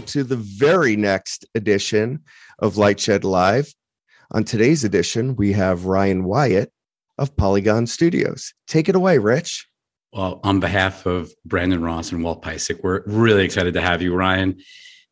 [0.00, 2.20] To the very next edition
[2.60, 3.74] of Lightshed Live.
[4.30, 6.72] On today's edition, we have Ryan Wyatt
[7.18, 8.54] of Polygon Studios.
[8.66, 9.68] Take it away, Rich.
[10.14, 14.14] Well, on behalf of Brandon Ross and Walt Piecyk, we're really excited to have you,
[14.14, 14.56] Ryan.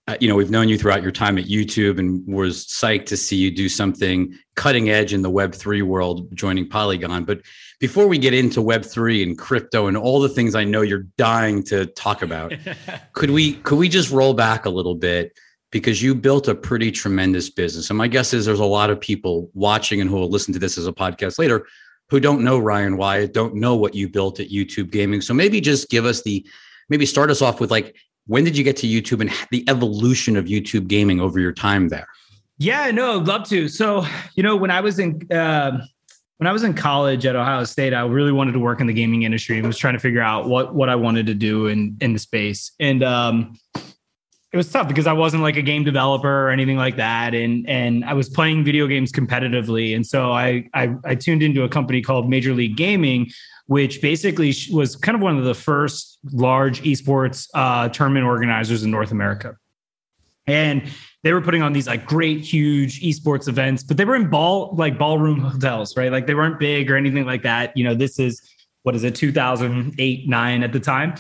[0.09, 3.19] Uh, you know, we've known you throughout your time at YouTube and was psyched to
[3.19, 7.25] see you do something cutting edge in the Web3 world, joining Polygon.
[7.25, 7.43] But
[7.81, 11.63] before we get into Web3 and crypto and all the things I know you're dying
[11.65, 12.53] to talk about,
[13.15, 15.33] could we could we just roll back a little bit?
[15.73, 17.91] Because you built a pretty tremendous business.
[17.91, 20.61] And my guess is there's a lot of people watching and who will listen to
[20.61, 21.67] this as a podcast later
[22.11, 25.21] who don't know Ryan Wyatt, don't know what you built at YouTube Gaming.
[25.21, 26.45] So maybe just give us the,
[26.89, 30.37] maybe start us off with like, when did you get to YouTube and the evolution
[30.37, 32.09] of YouTube Gaming over your time there?
[32.59, 33.69] Yeah, no, I'd love to.
[33.69, 35.87] So, you know, when I was in, uh,
[36.41, 38.95] when I was in college at Ohio State, I really wanted to work in the
[38.95, 41.99] gaming industry and was trying to figure out what what I wanted to do in
[42.01, 42.73] in the space.
[42.81, 46.97] And um, it was tough because I wasn't like a game developer or anything like
[46.97, 51.43] that, and and I was playing video games competitively, and so I I, I tuned
[51.43, 53.29] into a company called Major League Gaming,
[53.67, 58.91] which basically was kind of one of the first large esports uh, tournament organizers in
[58.91, 59.59] North America,
[60.47, 60.85] and
[61.23, 64.75] they were putting on these like great huge esports events, but they were in ball
[64.77, 66.11] like ballroom hotels, right?
[66.11, 67.77] Like they weren't big or anything like that.
[67.77, 68.41] You know, this is
[68.83, 71.15] what is it, 2008, nine at the time.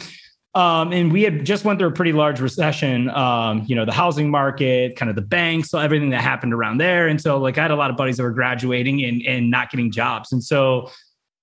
[0.54, 3.08] Um, and we had just went through a pretty large recession.
[3.10, 6.78] Um, you know, the housing market, kind of the banks, so everything that happened around
[6.78, 7.06] there.
[7.06, 9.70] And so, like, I had a lot of buddies that were graduating and and not
[9.70, 10.32] getting jobs.
[10.32, 10.90] And so,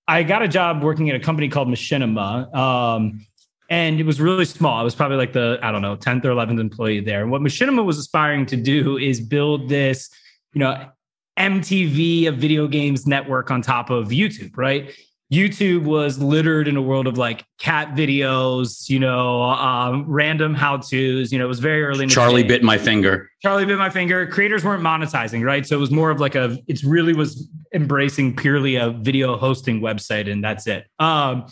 [0.09, 2.53] I got a job working at a company called Machinima.
[2.53, 3.25] Um,
[3.69, 4.79] and it was really small.
[4.79, 7.21] I was probably like the I don't know 10th or 11th employee there.
[7.21, 10.09] And what Machinima was aspiring to do is build this,
[10.53, 10.89] you know,
[11.37, 14.91] MTV, of video games network on top of YouTube, right?
[15.31, 20.77] YouTube was littered in a world of like cat videos, you know, um, random how
[20.77, 21.33] tos.
[21.33, 22.07] You know, it was very early.
[22.07, 23.29] Charlie bit my finger.
[23.41, 24.25] Charlie bit my finger.
[24.25, 25.65] Creators weren't monetizing, right?
[25.65, 26.57] So it was more of like a.
[26.67, 30.85] It's really was embracing purely a video hosting website, and that's it.
[30.97, 31.45] Um,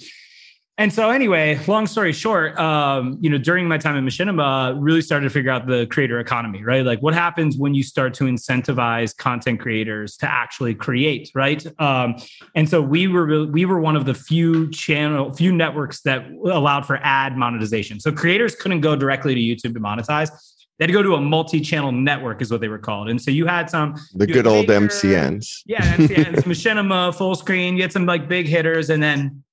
[0.77, 5.01] and so anyway, long story short, um, you know, during my time at Machinima, really
[5.01, 6.85] started to figure out the creator economy, right?
[6.85, 11.65] Like what happens when you start to incentivize content creators to actually create, right?
[11.79, 12.15] Um,
[12.55, 16.85] and so we were we were one of the few channel, few networks that allowed
[16.85, 18.01] for ad monetization.
[18.01, 20.29] So creators couldn't go directly to YouTube to monetize.
[20.77, 23.07] They had to go to a multi-channel network, is what they were called.
[23.07, 25.61] And so you had some the good old MCNs.
[25.65, 27.77] Yeah, MCNs, Machinima, Fullscreen.
[27.77, 29.44] You had some like big hitters, and then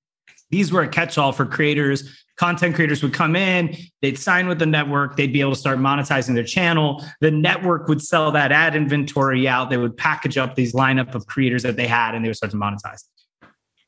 [0.53, 2.25] these were a catch-all for creators.
[2.37, 5.79] Content creators would come in, they'd sign with the network, they'd be able to start
[5.79, 7.05] monetizing their channel.
[7.21, 9.71] The network would sell that ad inventory out.
[9.71, 12.53] They would package up these lineup of creators that they had and they would start
[12.53, 13.05] to monetize.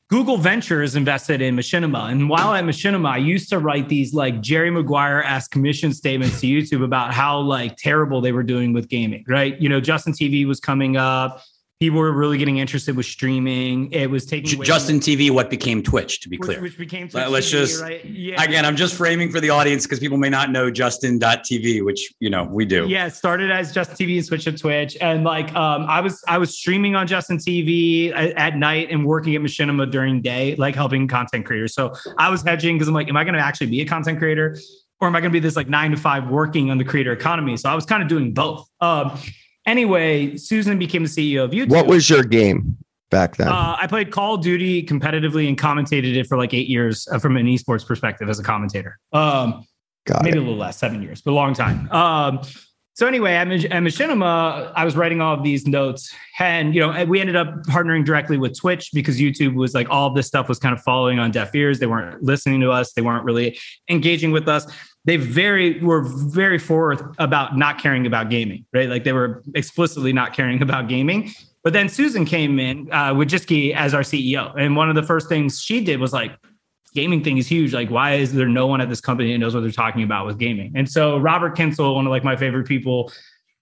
[0.07, 2.11] Google Ventures invested in Machinima.
[2.11, 6.47] And while at Machinima, I used to write these like Jerry Maguire-esque commission statements to
[6.47, 9.59] YouTube about how like terrible they were doing with gaming, right?
[9.59, 11.41] You know, Justin TV was coming up
[11.79, 13.91] people were really getting interested with streaming.
[13.91, 16.61] It was taking Justin TV, what became Twitch, to be which, clear.
[16.61, 18.05] Which became Twitch Let's TV, just right?
[18.05, 18.41] yeah.
[18.41, 22.29] again, I'm just framing for the audience because people may not know Justin.tv, which you
[22.29, 22.87] know we do.
[22.87, 24.97] Yeah, started as Justin TV and switched to Twitch.
[25.01, 29.05] And like um, I was I was streaming on Justin TV at, at night and
[29.05, 31.73] working at Machinima during day, like helping content creators.
[31.73, 34.57] So I was hedging because I'm like, am I gonna actually be a content creator?
[35.01, 37.11] Or am I going to be this like nine to five working on the creator
[37.11, 37.57] economy?
[37.57, 38.65] So I was kind of doing both.
[38.79, 39.19] Um,
[39.65, 41.69] Anyway, Susan became the CEO of YouTube.
[41.69, 42.77] What was your game
[43.09, 43.47] back then?
[43.47, 47.17] Uh, I played Call of Duty competitively and commentated it for like eight years uh,
[47.17, 48.99] from an esports perspective as a commentator.
[49.11, 49.65] Um,
[50.05, 50.41] Got maybe it.
[50.41, 51.91] a little less, seven years, but a long time.
[51.91, 52.41] Um,
[52.93, 57.03] so anyway, at, at Machinima, I was writing all of these notes, and you know,
[57.05, 60.59] we ended up partnering directly with Twitch because YouTube was like all this stuff was
[60.59, 61.79] kind of following on deaf ears.
[61.79, 62.93] They weren't listening to us.
[62.93, 63.59] They weren't really
[63.89, 64.65] engaging with us
[65.05, 68.89] they very were very forth about not caring about gaming, right?
[68.89, 71.31] Like they were explicitly not caring about gaming.
[71.63, 75.27] But then Susan came in uh, Wojcicki as our CEO, and one of the first
[75.27, 76.31] things she did was like,
[76.93, 77.73] gaming thing is huge.
[77.73, 80.25] Like, why is there no one at this company that knows what they're talking about
[80.25, 80.71] with gaming?
[80.75, 83.11] And so Robert Kyncl, one of like my favorite people,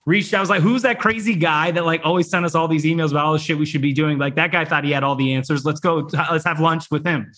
[0.05, 0.37] reached out.
[0.37, 3.11] I was like, who's that crazy guy that like always sent us all these emails
[3.11, 4.17] about all the shit we should be doing?
[4.17, 5.65] Like that guy thought he had all the answers.
[5.65, 6.09] Let's go.
[6.13, 7.31] Let's have lunch with him.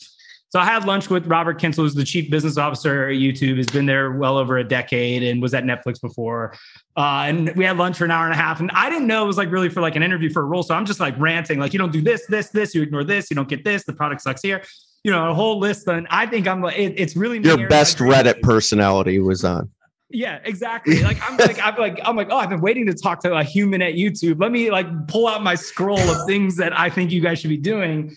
[0.56, 3.66] So I had lunch with Robert Kyncl, who's the chief business officer at YouTube, has
[3.66, 6.56] been there well over a decade and was at Netflix before.
[6.96, 8.62] Uh, and we had lunch for an hour and a half.
[8.62, 10.64] And I didn't know it was like really for like an interview for a role.
[10.64, 13.30] So I'm just like ranting, like, you don't do this, this, this, you ignore this,
[13.30, 14.64] you don't get this, the product sucks here.
[15.04, 15.90] You know, a whole list.
[15.90, 19.70] And I think I'm like, it, it's really your best Reddit personality was on.
[20.10, 21.04] Yeah, exactly.
[21.04, 23.44] Like I'm like I'm like I'm like oh I've been waiting to talk to a
[23.44, 24.40] human at YouTube.
[24.40, 27.50] Let me like pull out my scroll of things that I think you guys should
[27.50, 28.16] be doing.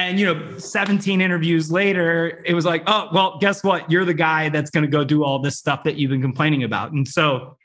[0.00, 3.90] And you know, 17 interviews later, it was like, oh, well, guess what?
[3.90, 6.64] You're the guy that's going to go do all this stuff that you've been complaining
[6.64, 6.92] about.
[6.92, 7.56] And so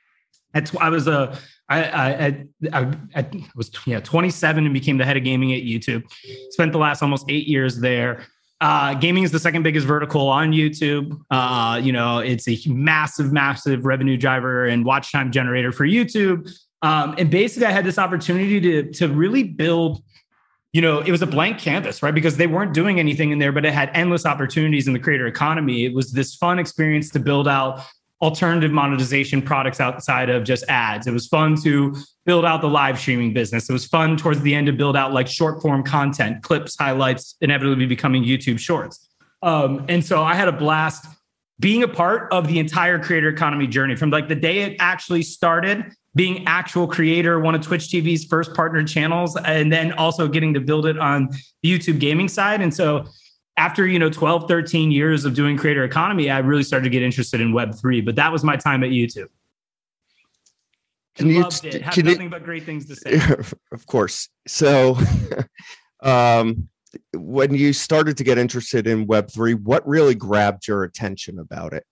[0.53, 1.37] that's I was a
[1.67, 6.03] I, I, I, I was yeah 27 and became the head of gaming at YouTube.
[6.51, 8.25] Spent the last almost eight years there.
[8.61, 11.19] Uh, gaming is the second biggest vertical on YouTube.
[11.29, 16.49] Uh, you know, it's a massive, massive revenue driver and watch time generator for YouTube.
[16.81, 20.03] Um, and basically, I had this opportunity to to really build.
[20.75, 22.13] You know, it was a blank canvas, right?
[22.13, 25.25] Because they weren't doing anything in there, but it had endless opportunities in the creator
[25.25, 25.85] economy.
[25.85, 27.81] It was this fun experience to build out
[28.21, 31.07] alternative monetization products outside of just ads.
[31.07, 31.95] It was fun to
[32.25, 33.69] build out the live streaming business.
[33.69, 37.37] It was fun towards the end to build out like short form content, clips, highlights,
[37.39, 39.07] inevitably becoming YouTube shorts.
[39.43, 41.05] Um, and so I had a blast
[41.57, 45.23] being a part of the entire creator economy journey from like the day it actually
[45.23, 50.53] started being actual creator one of twitch tv's first partner channels and then also getting
[50.53, 51.29] to build it on
[51.61, 52.61] the youtube gaming side.
[52.61, 53.05] And so
[53.57, 57.01] after you know 12 13 years of doing creator economy i really started to get
[57.01, 59.27] interested in web 3 but that was my time at youtube.
[61.15, 61.81] Can you loved it.
[61.81, 63.21] Have nothing you, but great things to say.
[63.71, 64.29] Of course.
[64.47, 64.97] So
[66.01, 66.69] um
[67.13, 71.73] when you started to get interested in web 3 what really grabbed your attention about
[71.73, 71.85] it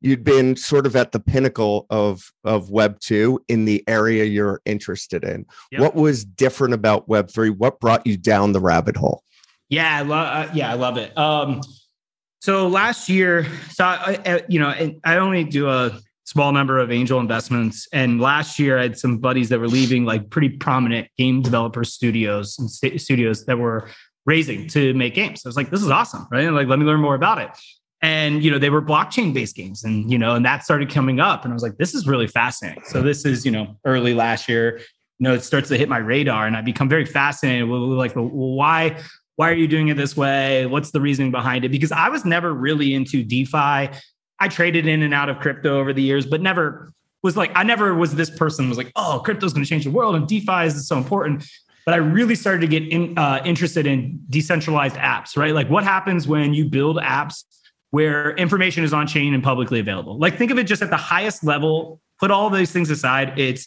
[0.00, 4.60] you'd been sort of at the pinnacle of of web 2 in the area you're
[4.64, 5.80] interested in yep.
[5.80, 9.22] what was different about web 3 what brought you down the rabbit hole
[9.68, 10.48] yeah, I love.
[10.48, 11.16] Uh, yeah, I love it.
[11.16, 11.60] Um,
[12.40, 16.90] so last year, so I, I, you know, I only do a small number of
[16.90, 21.08] angel investments, and last year I had some buddies that were leaving like pretty prominent
[21.18, 23.88] game developer studios and st- studios that were
[24.24, 25.42] raising to make games.
[25.44, 26.44] I was like, this is awesome, right?
[26.44, 27.50] And like, let me learn more about it.
[28.00, 31.18] And you know, they were blockchain based games, and you know, and that started coming
[31.18, 32.84] up, and I was like, this is really fascinating.
[32.86, 34.78] So this is you know early last year.
[35.18, 38.14] You know, it starts to hit my radar, and I become very fascinated with like,
[38.14, 39.02] well, why
[39.38, 40.66] why are you doing it this way?
[40.66, 41.68] What's the reasoning behind it?
[41.70, 43.88] Because I was never really into DeFi.
[44.40, 46.92] I traded in and out of crypto over the years, but never
[47.22, 49.92] was like, I never was this person was like, oh, crypto's going to change the
[49.92, 51.44] world and DeFi is so important.
[51.84, 55.54] But I really started to get in, uh, interested in decentralized apps, right?
[55.54, 57.44] Like what happens when you build apps
[57.90, 60.18] where information is on chain and publicly available?
[60.18, 63.38] Like think of it just at the highest level, put all these things aside.
[63.38, 63.66] It's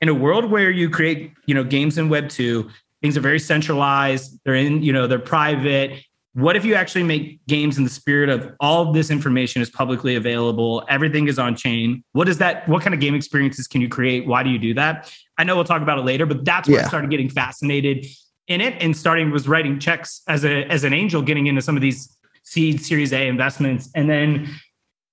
[0.00, 2.70] in a world where you create, you know, games in web two,
[3.02, 7.44] things are very centralized they're in you know they're private what if you actually make
[7.46, 11.56] games in the spirit of all of this information is publicly available everything is on
[11.56, 14.58] chain what is that what kind of game experiences can you create why do you
[14.58, 16.84] do that i know we'll talk about it later but that's where yeah.
[16.84, 18.06] i started getting fascinated
[18.48, 21.76] in it and starting was writing checks as a as an angel getting into some
[21.76, 24.48] of these seed series a investments and then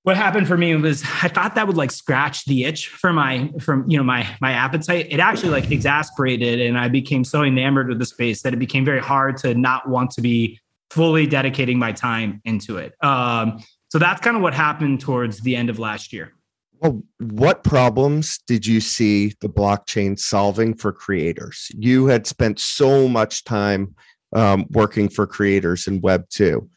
[0.07, 3.51] what happened for me was I thought that would like scratch the itch for my
[3.59, 5.07] from you know my my appetite.
[5.09, 8.85] It actually like exasperated, and I became so enamored with the space that it became
[8.85, 12.93] very hard to not want to be fully dedicating my time into it.
[13.03, 16.31] Um, so that's kind of what happened towards the end of last year.
[16.79, 21.69] Well, what problems did you see the blockchain solving for creators?
[21.77, 23.93] You had spent so much time
[24.33, 26.69] um, working for creators in Web two.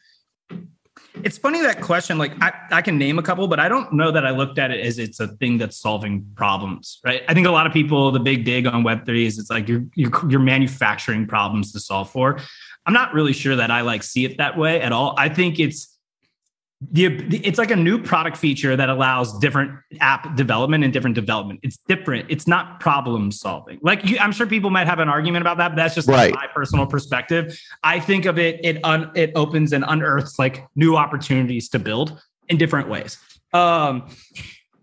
[1.22, 2.18] It's funny that question.
[2.18, 4.70] Like I, I can name a couple, but I don't know that I looked at
[4.70, 7.22] it as it's a thing that's solving problems, right?
[7.28, 9.69] I think a lot of people, the big dig on Web three is it's like
[9.69, 12.38] you're you're, you're manufacturing problems to solve for.
[12.86, 15.14] I'm not really sure that I like see it that way at all.
[15.19, 15.98] I think it's
[16.81, 21.60] the, it's like a new product feature that allows different app development and different development.
[21.63, 22.27] It's different.
[22.31, 23.79] It's not problem solving.
[23.82, 26.34] Like you, I'm sure people might have an argument about that, but that's just right.
[26.34, 27.60] my personal perspective.
[27.82, 32.20] I think of it it un, it opens and unearths like new opportunities to build
[32.49, 33.19] in different ways.
[33.53, 34.08] Um,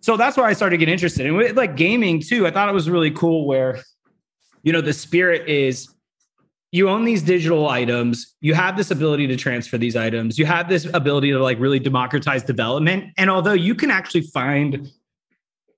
[0.01, 1.55] so that's why I started getting interested in it.
[1.55, 2.45] like gaming too.
[2.45, 3.81] I thought it was really cool where
[4.61, 5.89] you know the spirit is
[6.77, 10.69] you own these digital items you have this ability to transfer these items you have
[10.69, 13.05] this ability to like really democratize development.
[13.17, 14.89] And although you can actually find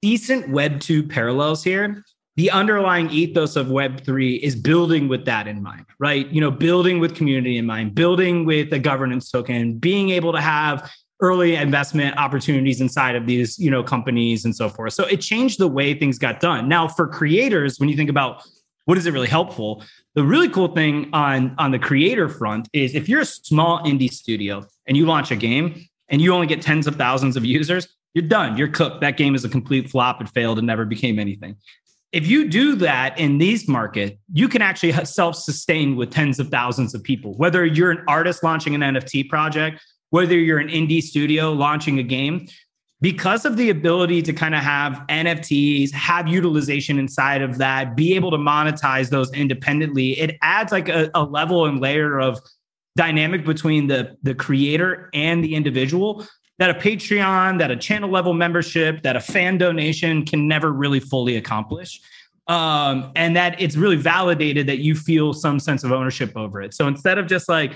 [0.02, 2.04] decent web 2 parallels here
[2.36, 6.28] the underlying ethos of web 3 is building with that in mind right?
[6.28, 10.42] You know building with community in mind building with a governance token being able to
[10.42, 10.92] have
[11.22, 14.94] early investment opportunities inside of these you know companies and so forth.
[14.94, 16.70] So it changed the way things got done.
[16.70, 18.44] Now for creators when you think about
[18.90, 19.84] what is it really helpful?
[20.16, 24.12] The really cool thing on on the creator front is if you're a small indie
[24.12, 27.88] studio and you launch a game and you only get tens of thousands of users,
[28.16, 28.58] you're done.
[28.58, 29.02] You're cooked.
[29.02, 30.22] That game is a complete flop.
[30.22, 31.56] It failed and never became anything.
[32.12, 36.96] If you do that in these market, you can actually self-sustain with tens of thousands
[36.96, 37.36] of people.
[37.36, 42.04] Whether you're an artist launching an NFT project, whether you're an indie studio launching a
[42.04, 42.48] game,
[43.02, 48.14] because of the ability to kind of have NFTs, have utilization inside of that, be
[48.16, 52.40] able to monetize those independently, it adds like a, a level and layer of
[52.98, 56.26] dynamic between the the creator and the individual
[56.58, 61.00] that a Patreon, that a channel level membership, that a fan donation can never really
[61.00, 62.02] fully accomplish.
[62.48, 66.74] Um, and that it's really validated that you feel some sense of ownership over it.
[66.74, 67.74] So instead of just like,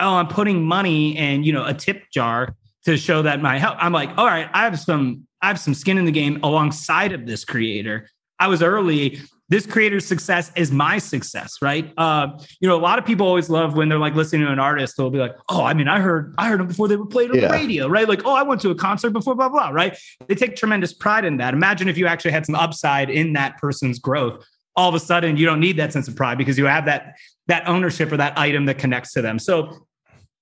[0.00, 3.76] oh, I'm putting money in, you know a tip jar to show that my help,
[3.78, 7.12] I'm like, all right, I have some I have some skin in the game alongside
[7.12, 8.08] of this creator.
[8.38, 9.20] I was early
[9.52, 11.92] this creator's success is my success, right?
[11.98, 12.28] Uh,
[12.60, 14.96] you know, a lot of people always love when they're like listening to an artist,
[14.96, 17.30] they'll be like, "Oh, I mean, I heard, I heard them before they were played
[17.30, 17.48] on yeah.
[17.48, 18.08] the radio, right?
[18.08, 19.94] Like, oh, I went to a concert before, blah blah, right?
[20.26, 21.52] They take tremendous pride in that.
[21.52, 24.42] Imagine if you actually had some upside in that person's growth.
[24.74, 27.16] All of a sudden, you don't need that sense of pride because you have that
[27.48, 29.38] that ownership or that item that connects to them.
[29.38, 29.86] So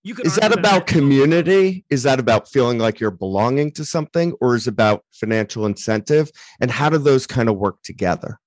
[0.02, 1.84] you is that about community?
[1.90, 6.30] Is that about feeling like you're belonging to something or is it about financial incentive?
[6.60, 8.38] And how do those kind of work together?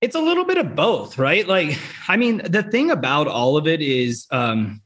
[0.00, 1.46] It's a little bit of both, right?
[1.48, 4.82] Like, I mean, the thing about all of it is um,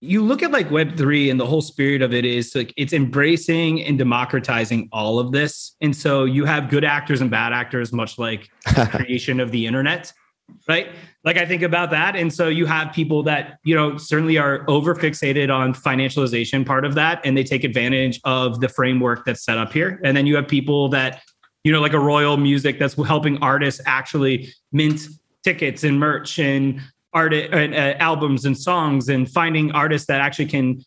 [0.00, 3.82] you look at like Web3 and the whole spirit of it is like it's embracing
[3.82, 5.76] and democratizing all of this.
[5.80, 8.48] And so you have good actors and bad actors, much like
[8.90, 10.12] creation of the internet,
[10.68, 10.88] right?
[11.24, 12.16] Like I think about that.
[12.16, 16.84] And so you have people that, you know, certainly are over fixated on financialization part
[16.84, 20.00] of that and they take advantage of the framework that's set up here.
[20.04, 21.22] And then you have people that
[21.66, 25.00] you know, like a Royal Music that's helping artists actually mint
[25.42, 26.80] tickets and merch and
[27.12, 30.80] art and uh, albums and songs and finding artists that actually can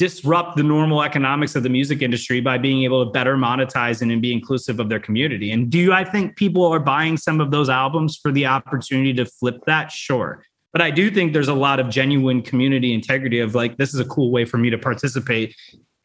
[0.00, 4.10] disrupt the normal economics of the music industry by being able to better monetize and,
[4.10, 5.50] and be inclusive of their community.
[5.50, 9.26] And do I think people are buying some of those albums for the opportunity to
[9.26, 9.92] flip that?
[9.92, 10.42] Sure.
[10.72, 14.00] But I do think there's a lot of genuine community integrity of like, this is
[14.00, 15.54] a cool way for me to participate.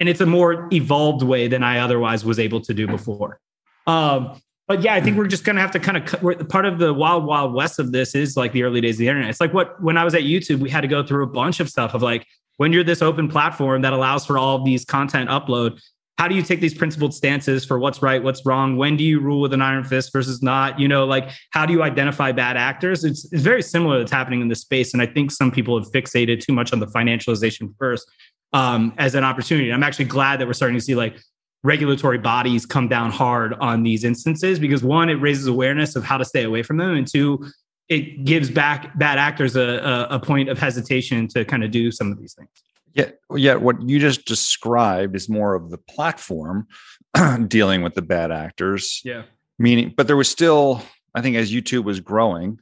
[0.01, 3.39] And it's a more evolved way than I otherwise was able to do before.
[3.87, 6.49] Um, but yeah, I think we're just going to have to kind of.
[6.49, 9.07] Part of the wild, wild west of this is like the early days of the
[9.07, 9.29] internet.
[9.29, 11.61] It's like what when I was at YouTube, we had to go through a bunch
[11.61, 12.25] of stuff of like
[12.57, 15.79] when you're this open platform that allows for all of these content upload.
[16.17, 18.77] How do you take these principled stances for what's right, what's wrong?
[18.77, 20.79] When do you rule with an iron fist versus not?
[20.79, 23.03] You know, like how do you identify bad actors?
[23.03, 24.93] It's, it's very similar that's happening in this space.
[24.93, 28.09] And I think some people have fixated too much on the financialization first
[28.53, 29.73] um, as an opportunity.
[29.73, 31.19] I'm actually glad that we're starting to see like
[31.65, 36.17] regulatory bodies come down hard on these instances because one, it raises awareness of how
[36.17, 37.45] to stay away from them, and two,
[37.89, 42.11] it gives back bad actors a, a, point of hesitation to kind of do some
[42.11, 42.49] of these things.
[42.93, 43.55] Yeah, yeah.
[43.55, 46.67] What you just described is more of the platform
[47.47, 49.01] dealing with the bad actors.
[49.03, 49.23] Yeah.
[49.59, 50.81] Meaning, but there was still,
[51.13, 52.59] I think, as YouTube was growing,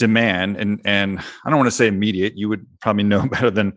[0.00, 2.36] demand and and I don't want to say immediate.
[2.36, 3.74] You would probably know better than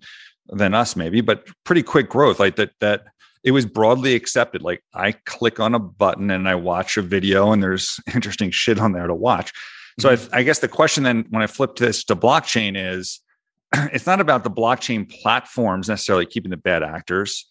[0.47, 2.39] than us, maybe, but pretty quick growth.
[2.39, 3.03] Like that that
[3.43, 4.61] it was broadly accepted.
[4.61, 8.79] Like I click on a button and I watch a video and there's interesting shit
[8.79, 9.51] on there to watch.
[9.99, 10.35] So mm-hmm.
[10.35, 13.21] I, I, guess the question then when I flip this to blockchain is
[13.73, 17.47] it's not about the blockchain platforms necessarily keeping the bad actors.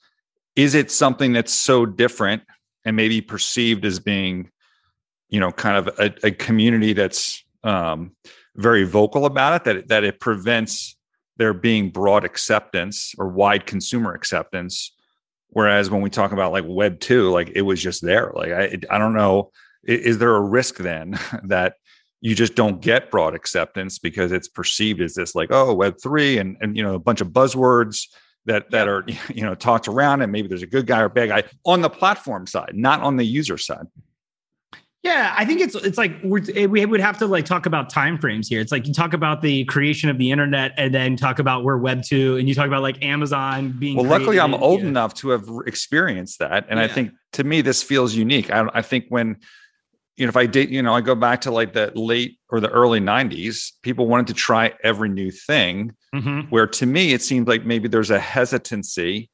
[0.56, 2.42] Is it something that's so different
[2.84, 4.50] and maybe perceived as being,
[5.28, 8.12] you know, kind of a, a community that's um,
[8.56, 10.96] very vocal about it that, that it prevents
[11.38, 14.92] there being broad acceptance or wide consumer acceptance
[15.52, 18.32] Whereas when we talk about like Web two, like it was just there.
[18.34, 19.50] Like I, I don't know,
[19.84, 21.74] is there a risk then that
[22.22, 26.38] you just don't get broad acceptance because it's perceived as this like oh Web three
[26.38, 28.06] and and you know a bunch of buzzwords
[28.46, 31.28] that that are you know talked around and maybe there's a good guy or bad
[31.28, 33.86] guy on the platform side, not on the user side.
[35.02, 37.90] Yeah, I think it's it's like we're, eh, we would have to like talk about
[37.90, 38.60] time frames here.
[38.60, 41.76] It's like you talk about the creation of the internet, and then talk about where
[41.76, 43.96] Web two, and you talk about like Amazon being.
[43.96, 44.86] Well, luckily, I'm old yeah.
[44.86, 46.84] enough to have experienced that, and yeah.
[46.84, 48.52] I think to me this feels unique.
[48.52, 49.38] I, I think when
[50.16, 52.60] you know if I did, you know, I go back to like the late or
[52.60, 55.94] the early '90s, people wanted to try every new thing.
[56.14, 56.50] Mm-hmm.
[56.50, 59.30] Where to me, it seemed like maybe there's a hesitancy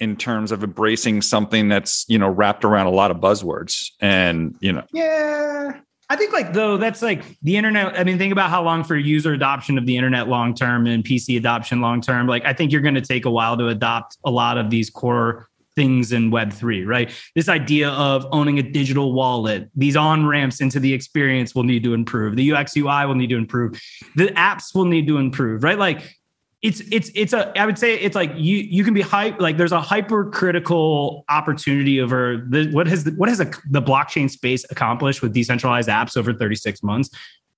[0.00, 4.56] in terms of embracing something that's you know wrapped around a lot of buzzwords and
[4.60, 5.72] you know yeah
[6.08, 8.96] i think like though that's like the internet i mean think about how long for
[8.96, 12.72] user adoption of the internet long term and pc adoption long term like i think
[12.72, 15.49] you're going to take a while to adopt a lot of these core
[15.80, 17.10] things in web3 right?
[17.34, 21.82] This idea of owning a digital wallet these on ramps into the experience will need
[21.84, 22.36] to improve.
[22.36, 23.80] The ux ui will need to improve.
[24.16, 25.78] The apps will need to improve right?
[25.78, 26.16] Like
[26.62, 29.56] it's it's it's a I would say it's like you you can be hype like
[29.56, 34.66] there's a hypercritical opportunity over the what has the, what has a, the blockchain space
[34.70, 37.08] accomplished with decentralized apps over 36 months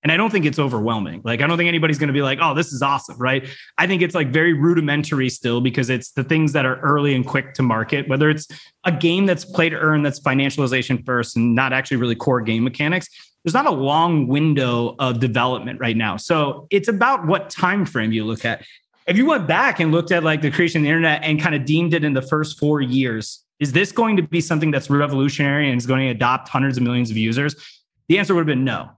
[0.03, 1.21] and I don't think it's overwhelming.
[1.23, 3.47] Like I don't think anybody's going to be like, "Oh, this is awesome," right?
[3.77, 7.25] I think it's like very rudimentary still because it's the things that are early and
[7.25, 8.47] quick to market, whether it's
[8.85, 12.63] a game that's play to earn that's financialization first and not actually really core game
[12.63, 13.07] mechanics
[13.43, 18.11] there's not a long window of development right now so it's about what time frame
[18.11, 18.63] you look at
[19.07, 21.55] if you went back and looked at like the creation of the internet and kind
[21.55, 24.89] of deemed it in the first four years, is this going to be something that's
[24.89, 27.55] revolutionary and is going to adopt hundreds of millions of users?
[28.07, 28.91] The answer would have been no.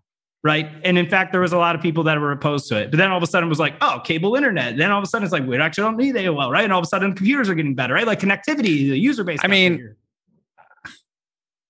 [0.46, 0.70] Right.
[0.84, 2.92] And in fact, there was a lot of people that were opposed to it.
[2.92, 4.78] But then all of a sudden it was like, oh, cable internet.
[4.78, 6.52] Then all of a sudden it's like, we actually don't need AOL.
[6.52, 6.64] Right.
[6.64, 7.96] And all of a sudden computers are getting better.
[7.96, 8.06] Right.
[8.06, 9.40] Like connectivity, the user base.
[9.42, 9.96] I mean,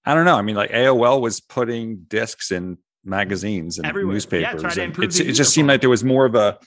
[0.04, 0.36] I don't know.
[0.36, 4.12] I mean, like AOL was putting discs in magazines and Everywhere.
[4.12, 4.62] Newspapers.
[4.74, 6.60] to and it's, it just seemed like there was more of a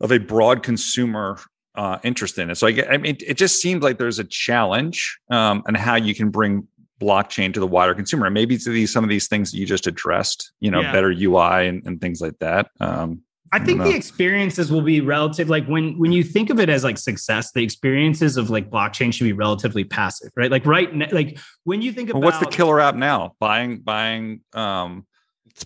[0.00, 1.38] of a broad consumer
[1.74, 2.54] uh, interest in it.
[2.54, 6.14] So I, I mean, it just seemed like there's a challenge um, and how you
[6.14, 6.66] can bring
[7.00, 8.26] blockchain to the wider consumer.
[8.26, 10.92] And maybe to these some of these things that you just addressed, you know, Yeah.
[10.92, 12.70] better UI and, and things like that.
[12.80, 15.48] Um, I think don't the experiences will be relative.
[15.48, 19.12] Like when when you think of it as like success, the experiences of like blockchain
[19.12, 20.50] should be relatively passive, right?
[20.50, 23.34] Like right, now, like when you think well, about what's the killer app now?
[23.40, 25.04] Buying buying um,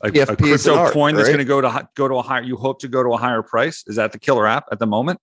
[0.03, 0.21] a, a PFP
[0.53, 1.35] is an crypto art, coin that's right?
[1.35, 2.43] going to go to go to a higher.
[2.43, 3.85] You hope to go to a higher price.
[3.87, 5.21] Is that the killer app at the moment?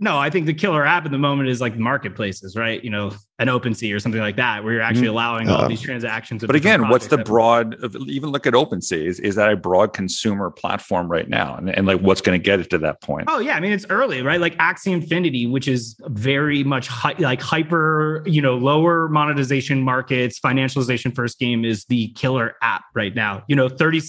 [0.00, 2.82] No, I think the killer app at the moment is like marketplaces, right?
[2.82, 5.80] You know, an OpenSea or something like that, where you're actually allowing all Uh, these
[5.80, 6.44] transactions.
[6.44, 7.74] But again, what's the broad?
[7.82, 9.06] of- Even look at OpenSea.
[9.06, 11.54] Is, is that a broad consumer platform right now?
[11.56, 13.28] And, and like, what's going to get it to that point?
[13.30, 14.40] Oh yeah, I mean it's early, right?
[14.40, 20.40] Like Axie Infinity, which is very much hi- like hyper, you know, lower monetization markets,
[20.40, 23.44] financialization first game is the killer app right now.
[23.48, 24.00] You know, 30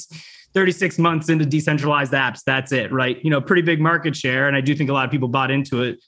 [0.53, 3.23] 36 months into decentralized apps, that's it, right?
[3.23, 5.51] You know, pretty big market share and I do think a lot of people bought
[5.51, 6.03] into it.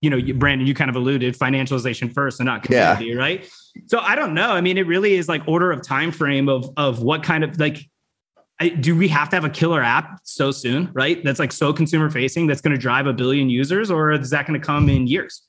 [0.00, 2.94] You know, you, Brandon, you kind of alluded financialization first and not Yeah.
[2.96, 3.50] community, right?
[3.86, 4.50] So I don't know.
[4.50, 7.58] I mean, it really is like order of time frame of of what kind of
[7.60, 7.84] like
[8.60, 11.22] I, do we have to have a killer app so soon, right?
[11.24, 14.46] That's like so consumer facing that's going to drive a billion users, or is that
[14.46, 15.42] going to come in years?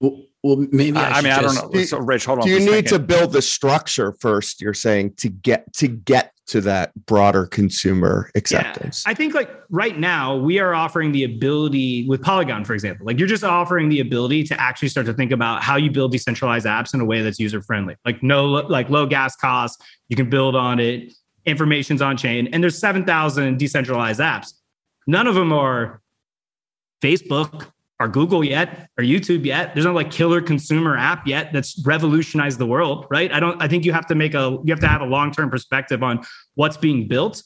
[0.00, 1.82] Well, well maybe I, I, I mean, I don't just- know.
[1.84, 2.44] So, Rich, hold on.
[2.44, 4.60] Do you for a need to build the structure first?
[4.60, 9.02] You're saying to get to get to that broader consumer acceptance.
[9.06, 13.18] I think like right now we are offering the ability with Polygon, for example, like
[13.18, 16.66] you're just offering the ability to actually start to think about how you build decentralized
[16.66, 19.82] apps in a way that's user friendly, like no like low gas costs.
[20.08, 21.14] You can build on it.
[21.46, 24.52] Information's on chain, and there's seven thousand decentralized apps.
[25.06, 26.02] None of them are
[27.02, 29.74] Facebook or Google yet or YouTube yet.
[29.74, 33.32] There's no like killer consumer app yet that's revolutionized the world, right?
[33.32, 35.50] I don't I think you have to make a you have to have a long-term
[35.50, 36.20] perspective on
[36.54, 37.42] what's being built.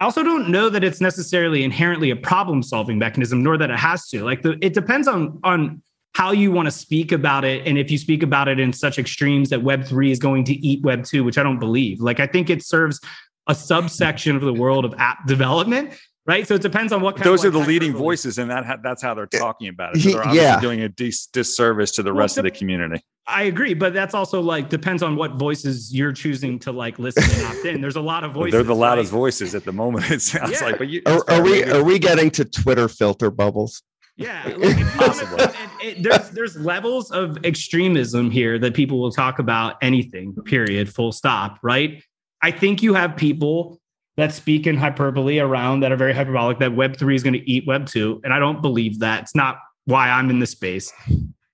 [0.00, 4.08] I also don't know that it's necessarily inherently a problem-solving mechanism, nor that it has
[4.08, 4.24] to.
[4.24, 5.82] Like the, it depends on on
[6.14, 8.98] how you want to speak about it, and if you speak about it in such
[8.98, 12.00] extremes that Web three is going to eat Web two, which I don't believe.
[12.00, 12.98] Like I think it serves
[13.46, 15.94] a subsection of the world of app development,
[16.26, 16.46] right?
[16.46, 17.24] So it depends on what kind.
[17.26, 20.00] Those of are the leading voices, and that ha- that's how they're talking about it.
[20.02, 20.60] So they're obviously yeah.
[20.60, 23.02] doing a dis- disservice to the Well, rest of the- the community.
[23.28, 27.22] I agree, but that's also like depends on what voices you're choosing to like listen
[27.22, 27.80] and opt in.
[27.80, 28.52] There's a lot of voices.
[28.54, 29.18] they're the loudest right?
[29.18, 30.10] voice at the moment.
[30.10, 30.64] It sounds Yeah.
[30.66, 30.78] like.
[30.78, 33.80] But you, Are, are we are we getting to Twitter filter bubbles?
[34.16, 35.44] Yeah, like, if you wanna- Possibly.
[35.44, 40.34] and- and there's there's levels of extremism here that people will talk about anything.
[40.44, 40.92] Period.
[40.92, 41.58] Full stop.
[41.62, 42.02] Right.
[42.42, 43.80] I think you have people
[44.22, 46.60] that speak in hyperbole around that are very hyperbolic.
[46.60, 49.22] That Web three is going to eat Web two, and I don't believe that.
[49.24, 50.92] It's not why I'm in the space.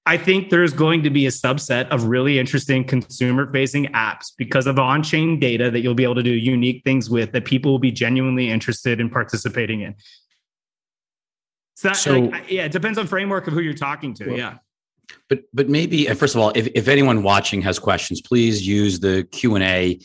[0.04, 4.66] I think there's going to be a subset of really interesting consumer facing apps because
[4.66, 7.72] of on chain data that you'll be able to do unique things with that people
[7.72, 9.94] will be genuinely interested in participating in.
[11.74, 14.26] So, So- like, yeah, it depends on framework of who you're talking to.
[14.28, 14.58] Well, yeah.
[15.30, 19.26] but but maybe first of all if, if anyone watching has questions please use the
[19.32, 19.98] q&a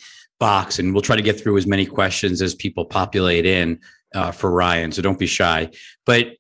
[0.44, 3.80] box and we'll try to get through as many questions as people populate in
[4.14, 5.70] uh, for ryan so don't be shy.
[6.06, 6.36] But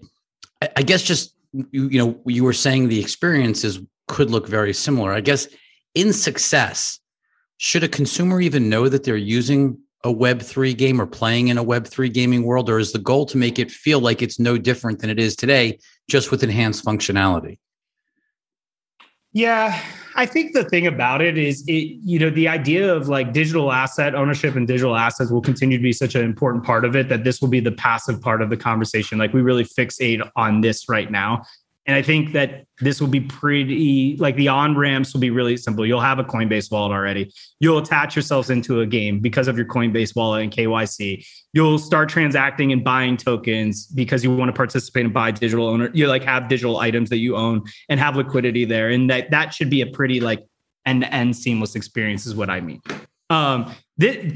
[0.61, 4.73] I, I guess just you, you know you were saying the experiences could look very
[4.73, 5.13] similar.
[5.13, 5.47] I guess
[5.95, 6.99] in success
[7.57, 11.63] should a consumer even know that they're using a web3 game or playing in a
[11.63, 14.99] web3 gaming world or is the goal to make it feel like it's no different
[14.99, 17.57] than it is today just with enhanced functionality
[19.33, 19.81] Yeah,
[20.15, 23.71] I think the thing about it is it, you know, the idea of like digital
[23.71, 27.09] asset ownership and digital assets will continue to be such an important part of it
[27.09, 29.17] that this will be the passive part of the conversation.
[29.17, 31.43] Like we really fixate on this right now.
[31.85, 35.57] And I think that this will be pretty like the on ramps will be really
[35.57, 35.85] simple.
[35.85, 37.31] You'll have a Coinbase wallet already.
[37.59, 41.25] You'll attach yourselves into a game because of your Coinbase wallet and KYC.
[41.51, 45.89] You'll start transacting and buying tokens because you want to participate and buy digital owner.
[45.93, 48.89] You like have digital items that you own and have liquidity there.
[48.89, 50.43] And that that should be a pretty like
[50.85, 52.81] end to end seamless experience is what I mean.
[53.33, 53.75] Um,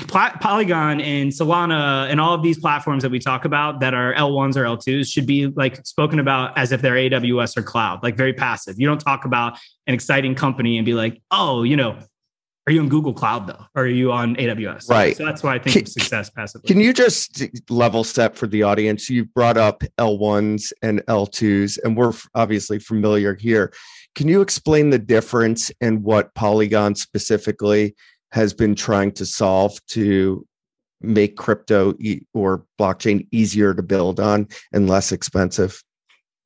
[0.08, 4.14] Pla- Polygon and Solana and all of these platforms that we talk about that are
[4.14, 8.16] L1s or L2s should be like spoken about as if they're AWS or cloud, like
[8.16, 8.76] very passive.
[8.78, 9.58] You don't talk about
[9.88, 11.98] an exciting company and be like, oh, you know,
[12.68, 13.66] are you on Google Cloud though?
[13.76, 14.90] Or are you on AWS?
[14.90, 15.16] Right.
[15.16, 16.68] So that's why I think Can- of success passively.
[16.68, 19.10] Can you just level set for the audience?
[19.10, 23.74] You brought up L1s and L2s, and we're obviously familiar here.
[24.16, 27.96] Can you explain the difference and what Polygon specifically
[28.32, 30.46] has been trying to solve to
[31.02, 35.82] make crypto e- or blockchain easier to build on and less expensive?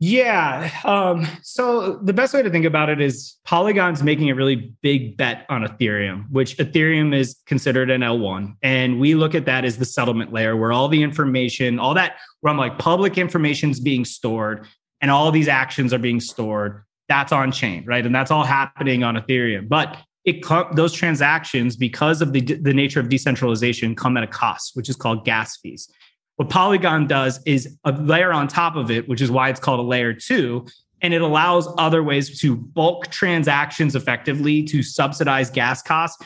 [0.03, 0.71] Yeah.
[0.83, 5.15] Um, so the best way to think about it is Polygon's making a really big
[5.15, 8.55] bet on Ethereum, which Ethereum is considered an L1.
[8.63, 12.15] And we look at that as the settlement layer where all the information, all that
[12.39, 14.65] where I'm like public information is being stored
[15.01, 16.83] and all these actions are being stored.
[17.07, 18.03] That's on chain, right?
[18.03, 19.69] And that's all happening on Ethereum.
[19.69, 24.75] But it those transactions, because of the, the nature of decentralization, come at a cost,
[24.75, 25.89] which is called gas fees.
[26.35, 29.79] What Polygon does is a layer on top of it, which is why it's called
[29.79, 30.65] a layer two.
[31.03, 36.23] And it allows other ways to bulk transactions effectively to subsidize gas costs.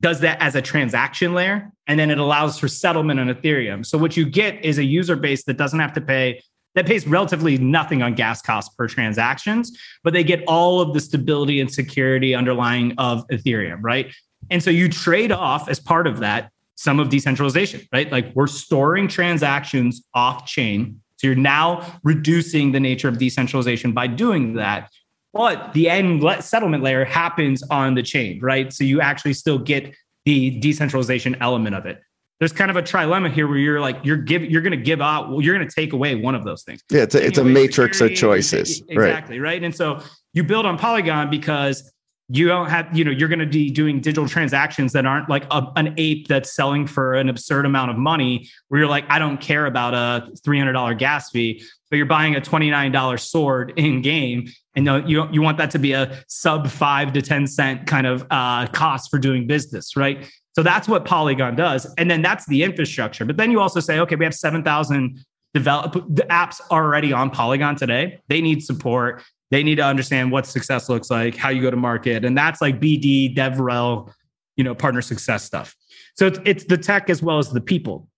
[0.00, 1.70] Does that as a transaction layer.
[1.86, 3.84] And then it allows for settlement on Ethereum.
[3.84, 6.42] So what you get is a user base that doesn't have to pay,
[6.74, 11.00] that pays relatively nothing on gas costs per transactions, but they get all of the
[11.00, 14.12] stability and security underlying of Ethereum, right?
[14.50, 18.10] And so you trade off as part of that some of decentralization, right?
[18.12, 21.00] Like we're storing transactions off chain.
[21.16, 24.88] So you're now reducing the nature of decentralization by doing that.
[25.32, 28.72] But the end settlement layer happens on the chain, right?
[28.72, 29.92] So you actually still get
[30.24, 32.00] the decentralization element of it.
[32.38, 35.00] There's kind of a trilemma here where you're like you're give you're going to give
[35.00, 36.82] out well, you're going to take away one of those things.
[36.90, 38.82] Yeah, it's a, it's a matrix of choices.
[38.88, 39.62] Exactly, right?
[39.62, 40.00] And so
[40.34, 41.92] you build on Polygon because
[42.30, 45.46] you don't have, you know, you're going to be doing digital transactions that aren't like
[45.50, 49.18] a, an ape that's selling for an absurd amount of money where you're like, I
[49.18, 54.48] don't care about a $300 gas fee, but you're buying a $29 sword in game.
[54.76, 58.06] And you, you, you want that to be a sub five to 10 cent kind
[58.06, 60.30] of uh, cost for doing business, right?
[60.58, 61.86] So that's what Polygon does.
[61.98, 63.24] And then that's the infrastructure.
[63.24, 68.18] But then you also say, okay, we have 7,000 develop apps already on Polygon today.
[68.26, 69.22] They need support.
[69.52, 72.24] They need to understand what success looks like, how you go to market.
[72.24, 74.12] And that's like BD, DevRel,
[74.56, 75.76] you know, partner success stuff.
[76.16, 78.08] So it's, it's the tech as well as the people.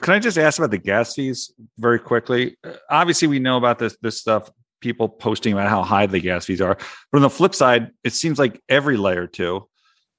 [0.00, 2.56] Can I just ask about the gas fees very quickly?
[2.90, 4.52] Obviously, we know about this this stuff.
[4.80, 6.76] People posting about how high the gas fees are,
[7.10, 9.66] but on the flip side, it seems like every layer two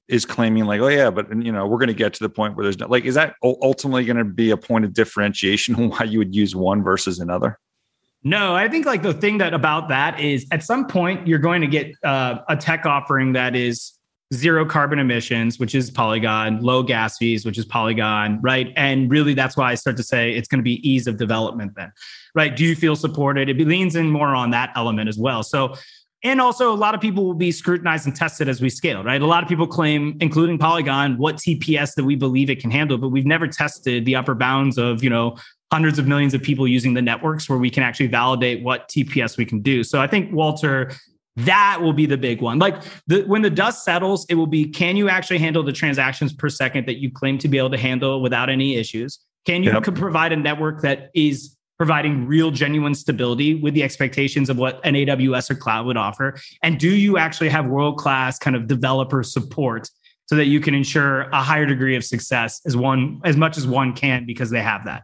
[0.08, 2.56] is claiming like, oh yeah, but you know, we're going to get to the point
[2.56, 6.04] where there's no like, is that ultimately going to be a point of differentiation why
[6.04, 7.60] you would use one versus another?
[8.24, 11.62] No, I think like the thing that about that is at some point you're going
[11.62, 13.94] to get uh, a tech offering that is
[14.34, 18.74] zero carbon emissions, which is Polygon, low gas fees, which is Polygon, right?
[18.76, 21.74] And really that's why I start to say it's going to be ease of development
[21.76, 21.94] then,
[22.36, 22.56] right?
[22.56, 23.50] Do you feel supported?
[23.50, 25.44] It leans in more on that element as well.
[25.44, 25.76] So,
[26.24, 29.22] and also a lot of people will be scrutinized and tested as we scale, right?
[29.22, 32.98] A lot of people claim, including Polygon, what TPS that we believe it can handle,
[32.98, 35.38] but we've never tested the upper bounds of, you know,
[35.72, 39.38] hundreds of millions of people using the networks where we can actually validate what TPS
[39.38, 39.84] we can do.
[39.84, 40.92] So I think Walter,
[41.36, 42.58] that will be the big one.
[42.58, 46.34] Like the, when the dust settles, it will be can you actually handle the transactions
[46.34, 49.20] per second that you claim to be able to handle without any issues?
[49.46, 49.96] Can you Yep.
[49.96, 54.96] provide a network that is providing real genuine stability with the expectations of what an
[54.96, 56.40] AWS or cloud would offer?
[56.64, 59.90] And do you actually have world class kind of developer support
[60.26, 63.68] so that you can ensure a higher degree of success as one as much as
[63.68, 65.04] one can because they have that?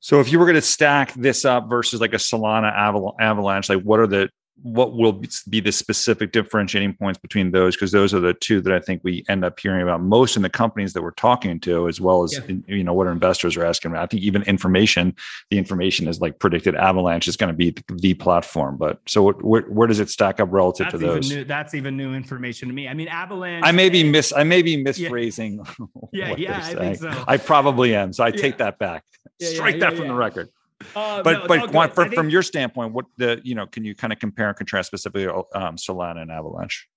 [0.00, 2.72] So if you were going to stack this up versus like a Solana
[3.20, 4.30] Avalanche, like what are the
[4.62, 7.76] what will be the specific differentiating points between those?
[7.76, 10.42] Because those are the two that I think we end up hearing about most in
[10.42, 12.56] the companies that we're talking to, as well as Yeah.
[12.68, 14.02] you know what our investors are asking about.
[14.02, 15.14] I think even information,
[15.50, 18.76] the information is like predicted Avalanche is going to be the, the platform.
[18.76, 21.30] But so what, where, where does it stack up relative That's to those?
[21.30, 21.44] new.
[21.44, 22.86] That's even new information to me.
[22.88, 23.64] I mean, Avalanche.
[23.64, 25.66] I may be miss I may be misphrasing.
[26.12, 27.12] Yeah, what yeah, they're I think saying.
[27.14, 27.24] so.
[27.28, 28.12] I probably am.
[28.12, 28.32] So I Yeah.
[28.36, 29.04] take that back.
[29.38, 30.12] Yeah, yeah, Strike yeah, that from yeah.
[30.12, 30.48] the record
[30.96, 31.74] Uh, but no, but good.
[31.74, 34.48] one, from, think- from your standpoint, what the you know, can you kind of compare
[34.48, 36.88] and contrast specifically um, Solana and Avalanche?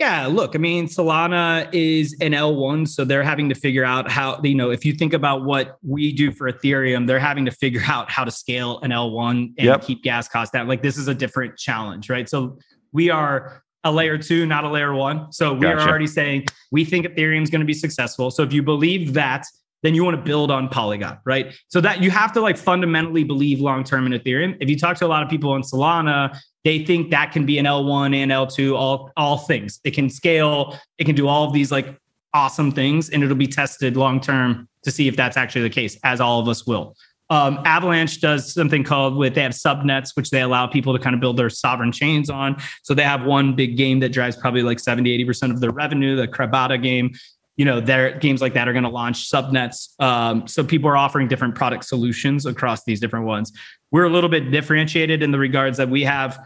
[0.00, 4.40] Yeah, look, I mean, Solana is an L1, so they're having to figure out how,
[4.42, 7.82] you know, if you think about what we do for Ethereum, they're having to figure
[7.86, 9.82] out how to scale an L1 and Yep.
[9.82, 10.66] keep gas costs down.
[10.66, 12.28] Like, this is a different challenge, right?
[12.28, 12.58] So,
[12.90, 15.32] we are a layer two, not a layer one.
[15.32, 18.32] So, we are already saying we think Ethereum is going to be successful.
[18.32, 19.46] So, if you believe that,
[19.84, 21.54] then you want to build on Polygon, right?
[21.68, 24.56] So that you have to like fundamentally believe long term in Ethereum.
[24.58, 27.58] If you talk to a lot of people on Solana, they think that can be
[27.58, 29.80] an L1 and L2, all all things.
[29.84, 31.96] It can scale, it can do all of these like
[32.32, 35.98] awesome things, and it'll be tested long term to see if that's actually the case,
[36.02, 36.96] as all of us will.
[37.30, 41.14] Um, Avalanche does something called with they have subnets, which they allow people to kind
[41.14, 42.56] of build their sovereign chains on.
[42.82, 46.16] So they have one big game that drives probably like 70, 80% of their revenue,
[46.16, 47.12] the Crabada game.
[47.56, 50.00] You know, their games like that are going to launch subnets.
[50.00, 53.52] Um, so people are offering different product solutions across these different ones.
[53.92, 56.38] We're a little bit differentiated in the regards that we have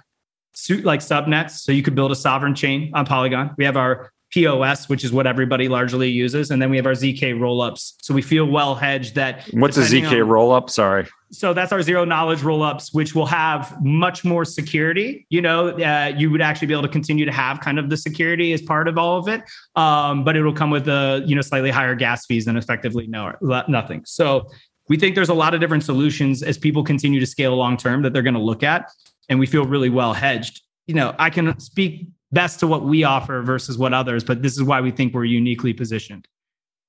[0.55, 1.53] suit like subnets.
[1.53, 3.55] So you could build a sovereign chain on Polygon.
[3.57, 6.51] We have our POS, which is what everybody largely uses.
[6.51, 7.95] And then we have our ZK rollups.
[8.03, 9.49] So we feel well hedged that.
[9.53, 10.71] What's a ZK on, rollup?
[10.71, 11.07] Sorry.
[11.31, 15.27] So that's our zero knowledge rollups, which will have much more security.
[15.31, 17.97] You know, uh, you would actually be able to continue to have kind of the
[17.97, 19.43] security as part of all of it.
[19.77, 23.07] Um, but it will come with a, you know, slightly higher gas fees than effectively
[23.07, 23.35] no,
[23.69, 24.03] nothing.
[24.05, 24.49] So
[24.89, 28.03] we think there's a lot of different solutions as people continue to scale long term
[28.03, 28.91] that they're going to look at.
[29.29, 30.63] And we feel really well hedged.
[30.87, 34.53] You know, I can speak best to what we offer versus what others, but this
[34.53, 36.29] is why we think we're uniquely positioned.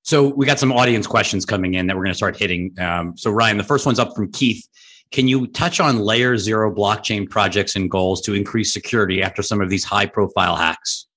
[0.04, 2.73] So we got some audience questions coming in that we're going to start hitting.
[2.80, 4.65] Um, so Ryan, the first one's up from Keith.
[5.12, 9.62] Can you touch on layer zero blockchain projects and goals to increase security after some
[9.62, 11.08] of these high profile hacks?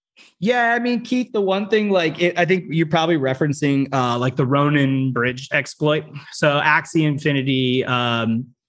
[0.41, 4.19] Yeah, I mean, Keith, the one thing like it, I think you're probably referencing uh,
[4.19, 6.05] like the Ronin bridge exploit.
[6.33, 8.62] So Axie Infinity um, the,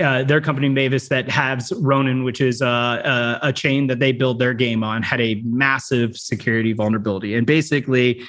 [0.00, 4.12] uh, their company Mavis that has Ronin, which is uh, a, a, chain that they
[4.12, 7.34] build their game on, had a massive security vulnerability.
[7.34, 8.22] And basically,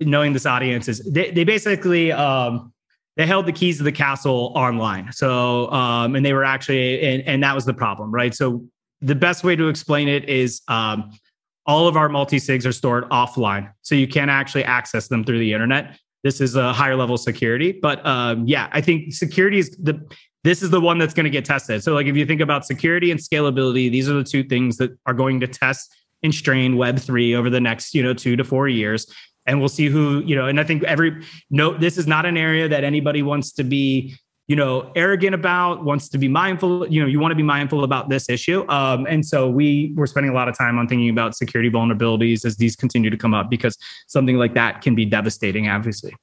[0.00, 2.72] knowing this audience is they, they basically um,
[3.16, 5.12] they held the keys to the castle online.
[5.12, 8.34] So um, and they were actually and, and that was the problem, right?
[8.34, 8.64] So
[9.00, 11.10] the best way to explain it is um,
[11.66, 15.38] all of our multi sigs are stored offline, so you can't actually access them through
[15.38, 15.98] the internet.
[16.22, 20.00] This is a higher level security, but um, yeah, I think security is the
[20.44, 21.82] this is the one that's going to get tested.
[21.82, 24.96] So, like if you think about security and scalability, these are the two things that
[25.06, 28.44] are going to test and strain Web three over the next, you know, two to
[28.44, 29.12] four years.
[29.46, 32.36] And we'll see who, you know, and I think every no, this is not an
[32.36, 34.14] area that anybody wants to be,
[34.46, 36.86] you know, arrogant about, wants to be mindful.
[36.88, 38.68] You know, you want to be mindful about this issue.
[38.68, 42.44] Um, and so we we're spending a lot of time on thinking about security vulnerabilities
[42.44, 43.78] as these continue to come up because
[44.08, 46.14] something like that can be devastating, obviously.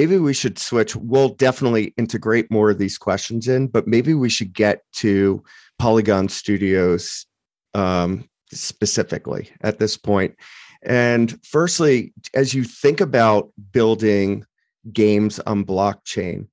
[0.00, 0.96] Maybe we should switch.
[0.96, 5.44] We'll definitely integrate more of these questions in, but maybe we should get to
[5.78, 7.26] Polygon Studios
[7.74, 10.36] um, specifically at this point.
[10.82, 14.46] And firstly, as you think about building
[14.90, 16.46] games on blockchain,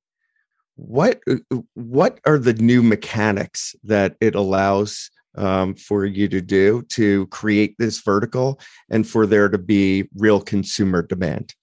[0.76, 1.22] what
[1.74, 7.76] what are the new mechanics that it allows um, for you to do to create
[7.80, 11.56] this vertical and for there to be real consumer demand?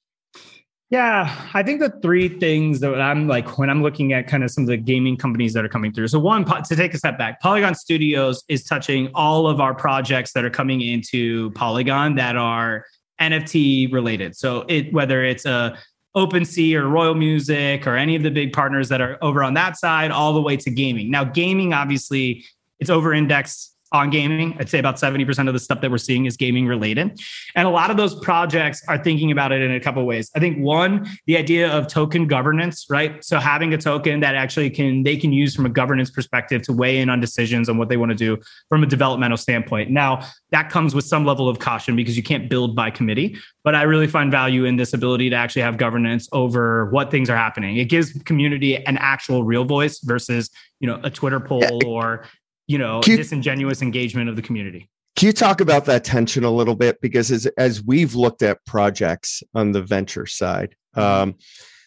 [0.90, 4.50] Yeah, I think the three things that I'm like when I'm looking at kind of
[4.50, 6.08] some of the gaming companies that are coming through.
[6.08, 10.32] So, one, to take a step back, Polygon Studios is touching all of our projects
[10.34, 12.84] that are coming into Polygon that are
[13.20, 14.36] NFT related.
[14.36, 15.74] So, it whether it's uh,
[16.14, 19.54] a OpenSea or Royal Music or any of the big partners that are over on
[19.54, 21.10] that side, all the way to gaming.
[21.10, 22.44] Now, gaming obviously
[22.78, 24.56] it's over indexed on gaming.
[24.58, 27.20] I'd say about 70% of the stuff that we're seeing is gaming related.
[27.54, 30.32] And a lot of those projects are thinking about it in a couple ways.
[30.34, 33.24] I think one, the idea of token governance, right?
[33.24, 36.72] So having a token that actually can they can use from a governance perspective to
[36.72, 38.36] weigh in on decisions on what they want to do
[38.68, 39.90] from a developmental standpoint.
[39.90, 43.76] Now, that comes with some level of caution because you can't build by committee, but
[43.76, 47.36] I really find value in this ability to actually have governance over what things are
[47.36, 47.76] happening.
[47.76, 51.88] It gives community an actual real voice versus, you know, a Twitter poll yeah.
[51.88, 52.24] or
[52.66, 56.50] you know you, disingenuous engagement of the community can you talk about that tension a
[56.50, 61.22] little bit because as, as we've looked at projects on the venture side mm-hmm.
[61.22, 61.34] um,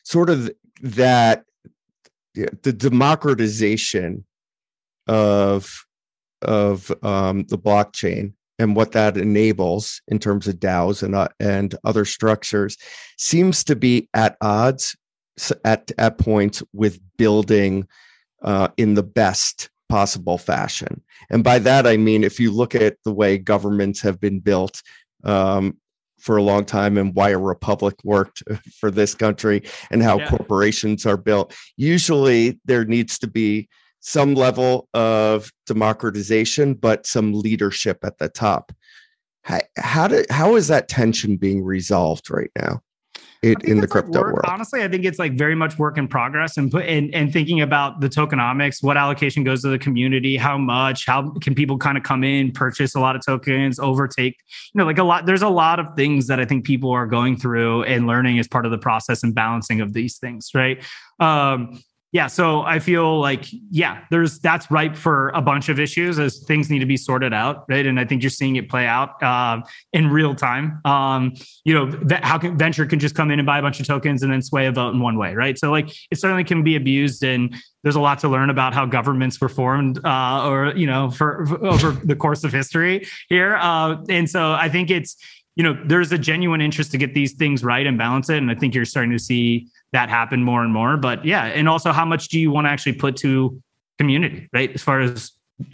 [0.04, 0.50] sort of
[0.82, 1.44] that
[2.36, 4.26] the democratization
[5.08, 5.86] of
[6.44, 11.76] of um, the blockchain and what that enables in terms of DAOs and uh, and
[11.84, 12.78] other structures
[13.18, 14.96] seems to be at odds
[15.64, 17.88] at at points with building
[18.44, 21.02] uh, in the best possible fashion.
[21.30, 24.82] And by that, I mean, if you look at the way governments have been built
[25.24, 25.78] um,
[26.20, 28.44] for a long time and why a republic worked
[28.80, 30.30] for this country and how yeah.
[30.30, 33.68] corporations are built, usually there needs to be
[34.00, 38.72] some level of democratization, but some leadership at the top.
[39.42, 42.82] How, how, do, how is that tension being resolved right now?
[43.42, 44.46] It in the crypto like world?
[44.48, 47.62] Honestly, I think it's like very much work in progress and put and, and thinking
[47.62, 51.98] about the tokenomics, what allocation goes to the community, how much, how can people kind
[51.98, 54.38] of come in, purchase a lot of tokens, overtake,
[54.74, 57.06] you know, like a lot, there's a lot of things that I think people are
[57.08, 60.84] going through and learning as part of the process and balancing of these things, right?
[61.20, 61.82] Um,
[62.14, 66.40] yeah, so I feel like yeah, there's that's ripe for a bunch of issues as
[66.40, 67.86] things need to be sorted out, right?
[67.86, 70.80] And I think you're seeing it play out uh, in real time.
[70.86, 71.34] Um,
[71.66, 74.24] you know, how can venture can just come in and buy a bunch of tokens
[74.24, 75.60] and then sway a vote in one way, right?
[75.60, 78.86] So like it certainly can be abused, and there's a lot to learn about how
[78.86, 83.58] governments were formed, uh, or you know, for, for over the course of history here.
[83.58, 85.18] Uh, and so I think it's
[85.58, 88.52] you know, there's a genuine interest to get these things right and balance it, and
[88.52, 90.98] I think you're starting to see that happen more and more.
[90.98, 93.62] But yeah, and also how much do you want to actually put to
[93.98, 94.72] community, right?
[94.74, 95.32] As far as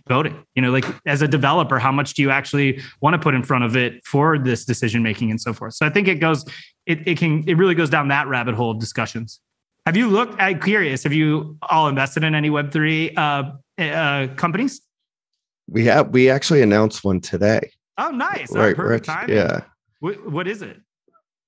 [0.08, 3.34] voting, you know, like as a developer, how much do you actually want to put
[3.34, 5.74] in front of it for this decision making and so forth?
[5.74, 6.46] So I think it goes,
[6.86, 9.42] it, it can, it really goes down that rabbit hole of discussions.
[9.86, 10.40] Have you looked?
[10.40, 11.04] I'm curious.
[11.04, 14.82] Have you all invested in any Web three uh, uh, companies?
[15.68, 16.12] We have.
[16.12, 17.70] We actually announced one today.
[17.98, 18.50] Oh, nice!
[18.54, 19.62] Right, Rich, yeah.
[20.00, 20.78] What, what is it?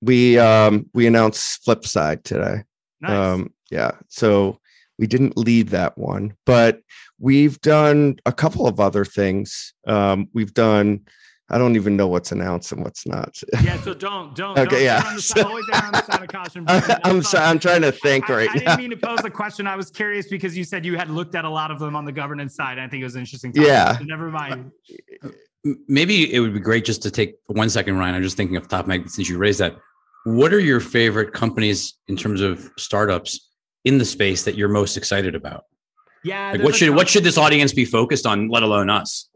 [0.06, 2.62] We um we announced Flipside today.
[3.00, 3.10] Nice.
[3.10, 3.92] Um yeah.
[4.08, 4.60] So
[4.98, 6.80] we didn't lead that one, but
[7.18, 9.74] we've done a couple of other things.
[9.86, 11.02] Um we've done
[11.48, 13.40] I don't even know what's announced and what's not.
[13.62, 14.58] Yeah, so don't don't.
[14.58, 15.02] Okay, don't yeah.
[15.06, 16.64] On the side, always on the side of caution.
[17.04, 19.30] I'm so, I'm trying to think I, right I, I didn't mean to pose a
[19.30, 19.66] question.
[19.68, 22.04] I was curious because you said you had looked at a lot of them on
[22.04, 22.80] the governance side.
[22.80, 23.52] I think it was interesting.
[23.52, 23.96] Topic, Yeah.
[23.96, 24.72] so never mind.
[25.88, 28.16] Maybe it would be great just to take one second, Ryan.
[28.16, 29.76] I'm just thinking off the top of my since you raised that.
[30.26, 33.48] What are your favorite companies in terms of startups
[33.84, 35.66] in the space that you're most excited about?
[36.24, 36.50] Yeah.
[36.50, 39.28] Like what should couple- what should this audience be focused on, let alone us?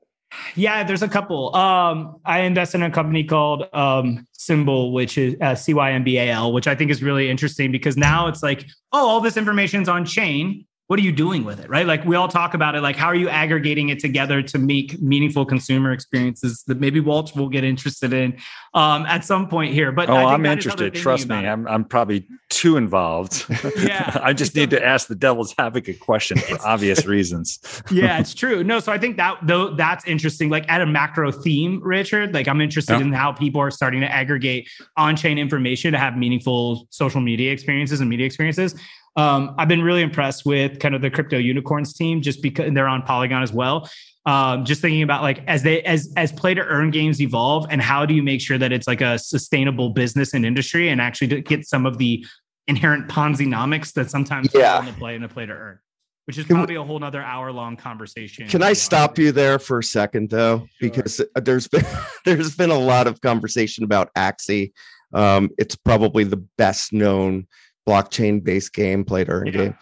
[0.56, 1.54] Yeah, there's a couple.
[1.54, 6.02] Um, I invest in a company called um, Cymbal, which is uh, C Y M
[6.02, 9.20] B A L, which I think is really interesting because now it's like, oh, all
[9.20, 10.66] this information's on chain.
[10.90, 11.86] What are you doing with it, right?
[11.86, 12.80] Like we all talk about it.
[12.80, 17.36] Like, how are you aggregating it together to make meaningful consumer experiences that maybe Walt
[17.36, 18.36] will get interested in
[18.74, 19.92] um, at some point here?
[19.92, 21.00] But Oh, I'm that is how they're interested.
[21.00, 21.36] Trust me.
[21.46, 23.46] I'm I'm probably too involved.
[23.78, 24.18] Yeah.
[24.20, 27.60] I just need to ask the devil's advocate question for obvious reasons.
[27.92, 28.64] yeah, it's true.
[28.64, 30.50] No, so I think that though that's interesting.
[30.50, 32.34] Like at a macro theme, Richard.
[32.34, 33.02] Like I'm interested Yeah.
[33.02, 38.00] in how people are starting to aggregate on-chain information to have meaningful social media experiences
[38.00, 38.74] and media experiences.
[39.20, 42.88] Um, I've been really impressed with kind of the crypto unicorns team, just because they're
[42.88, 43.90] on Polygon as well.
[44.26, 47.82] Um, just thinking about like as they as as play to earn games evolve, and
[47.82, 51.28] how do you make sure that it's like a sustainable business and industry, and actually
[51.28, 52.24] to get some of the
[52.66, 54.80] inherent Ponzi-nomics that sometimes Yeah.
[54.80, 55.78] into play in a play to earn
[56.26, 58.46] which is probably a whole nother hour long conversation.
[58.46, 60.58] Can I stop you there for a second though?
[60.58, 60.68] Sure.
[60.78, 61.84] Because uh, there's been
[62.24, 64.70] there's been a lot of conversation about Axie.
[65.12, 67.48] Um, it's probably the best known
[67.90, 69.52] blockchain based game, play to earn Yeah.
[69.52, 69.74] game.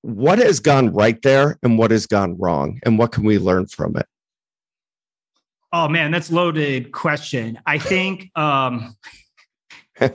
[0.00, 2.80] What has gone right there and what has gone wrong?
[2.84, 4.06] And what can we learn from it?
[5.72, 7.58] Oh man, that's loaded question.
[7.66, 8.96] I think um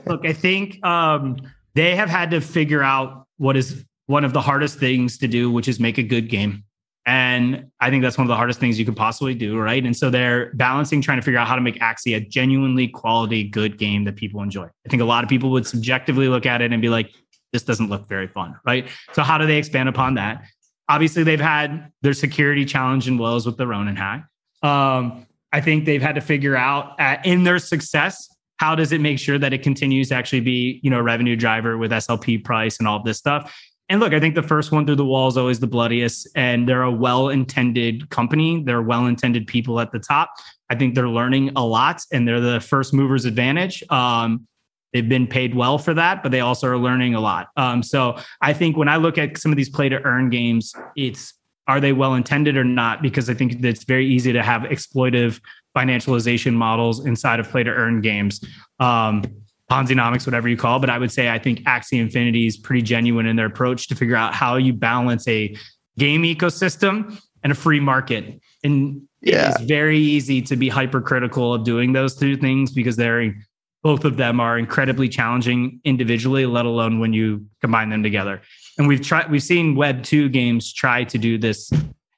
[0.06, 1.36] look, I think um
[1.74, 5.50] they have had to figure out what is one of the hardest things to do,
[5.52, 6.64] which is make a good game.
[7.06, 9.82] And I think that's one of the hardest things you could possibly do, right?
[9.84, 13.44] And so they're balancing trying to figure out how to make Axie a genuinely quality,
[13.44, 14.64] good game that people enjoy.
[14.64, 17.10] I think a lot of people would subjectively look at it and be like,
[17.52, 18.88] this doesn't look very fun, right?
[19.12, 20.44] So how do they expand upon that?
[20.88, 24.26] Obviously, they've had their security challenge and woes with the Ronin hack.
[24.62, 29.00] Um, I think they've had to figure out uh, in their success how does it
[29.00, 32.44] make sure that it continues to actually be you know a revenue driver with SLP
[32.44, 33.56] price and all of this stuff.
[33.90, 36.68] And look, I think the first one through the wall is always the bloodiest, and
[36.68, 38.62] they're a well-intended company.
[38.62, 40.32] They're well-intended people at the top.
[40.70, 43.82] I think they're learning a lot, and they're the first movers advantage.
[43.90, 44.46] Um,
[44.92, 47.48] they've been paid well for that, but they also are learning a lot.
[47.56, 50.72] Um, so I think when I look at some of these play to earn games,
[50.96, 51.34] it's
[51.66, 53.02] are they well intended or not?
[53.02, 55.40] Because I think it's very easy to have exploitive
[55.76, 58.40] financialization models inside of play to earn games.
[58.78, 59.24] Um,
[59.70, 60.80] Ponzinomics, whatever you call, it.
[60.80, 63.94] but I would say I think Axie Infinity is pretty genuine in their approach to
[63.94, 65.54] figure out how you balance a
[65.98, 68.40] game ecosystem and a free market.
[68.64, 69.50] And Yeah.
[69.50, 73.34] it's very easy to be hypercritical of doing those two things because they're
[73.82, 78.42] both of them are incredibly challenging individually, let alone when you combine them together.
[78.76, 81.70] And we've tried we've seen web 2 games try to do this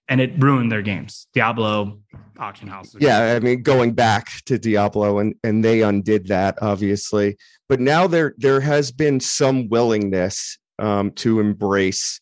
[0.08, 1.26] and it ruined their games.
[1.32, 1.98] Diablo
[2.38, 2.96] auction houses.
[3.00, 7.36] Yeah, I mean, going back to Diablo and and they undid that obviously,
[7.68, 12.20] but now there there has been some willingness um, to embrace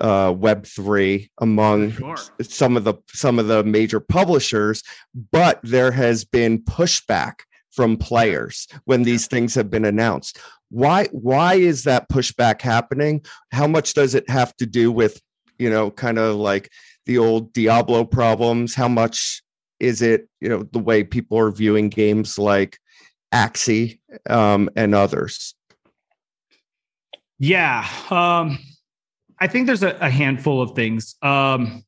[0.00, 2.16] uh, Web three among Sure.
[2.42, 4.82] some of the some of the major publishers,
[5.30, 7.40] but there has been pushback
[7.70, 10.38] from players when these things have been announced.
[10.70, 13.24] Why why is that pushback happening?
[13.52, 15.20] How much does it have to do with
[15.58, 16.70] you know kind of like
[17.06, 18.74] the old Diablo problems?
[18.74, 19.42] How much
[19.80, 22.78] is it you know the way people are viewing games like
[23.32, 23.98] Axie
[24.28, 25.54] um, and others?
[27.38, 27.86] Yeah.
[28.10, 28.58] Um,
[29.40, 31.16] I think there's a, a handful of things.
[31.22, 31.84] Um,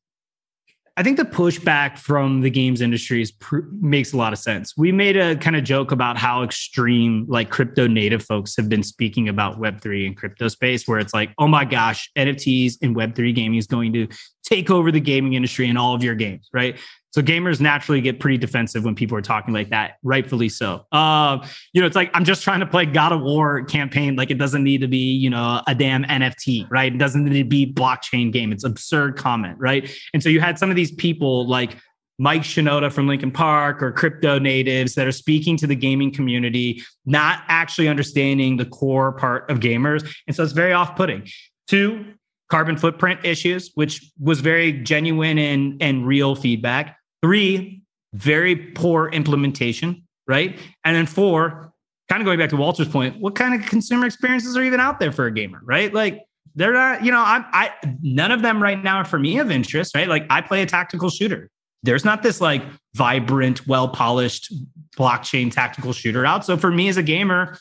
[0.97, 4.77] I think the pushback from the games industry is pr- makes a lot of sense.
[4.77, 8.81] We made a kind of joke about how extreme like crypto native folks have been
[8.81, 13.35] speaking about Web3 and crypto space, where it's like, oh my gosh, NFTs and Web3
[13.35, 14.07] gaming is going to
[14.45, 16.79] take over the gaming industry and all of your games, right?
[17.15, 20.85] So gamers naturally get pretty defensive when people are talking like that, rightfully so.
[20.91, 24.17] Uh, you know, it's like I'm just trying to play God of War campaign.
[24.17, 26.93] Like it doesn't need to be, you know, a damn NFT, right?
[26.93, 28.51] It doesn't need to be blockchain game.
[28.51, 29.89] It's absurd comment, right?
[30.13, 31.77] And so you had some of these people like
[32.19, 36.83] Mike Shinoda from Linkin Park or crypto natives that are speaking to the gaming community,
[37.05, 40.05] not actually understanding the core part of gamers.
[40.27, 41.29] And so it's very off-putting.
[41.69, 42.07] Two,
[42.51, 46.97] carbon footprint issues, which was very genuine and, and real feedback.
[47.25, 47.81] Three,
[48.13, 50.59] very poor implementation, right?
[50.83, 51.73] And then four,
[52.07, 54.99] kind of going back to Walter's point, what kind of consumer experiences are even out
[54.99, 55.91] there for a gamer, right?
[55.91, 56.21] Like
[56.53, 57.71] they're not, you know, I'm I
[58.03, 60.07] none of them right now are for me of interest, right?
[60.07, 61.49] Like I play a tactical shooter.
[61.81, 62.61] There's not this like
[62.93, 64.53] vibrant, well-polished
[64.95, 66.45] blockchain tactical shooter out.
[66.45, 67.57] So for me as a gamer,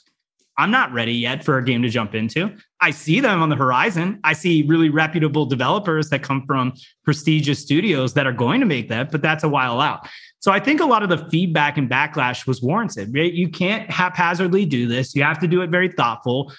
[0.56, 2.56] I'm not ready yet for a game to jump into.
[2.80, 4.20] I see them on the horizon.
[4.24, 6.74] I see really reputable developers that come from
[7.04, 10.06] prestigious studios that are going to make that, but that's a while out.
[10.40, 13.12] So I think a lot of the feedback and backlash was warranted.
[13.14, 13.32] Right?
[13.32, 15.14] You can't haphazardly do this.
[15.14, 16.52] You have to do it very thoughtful.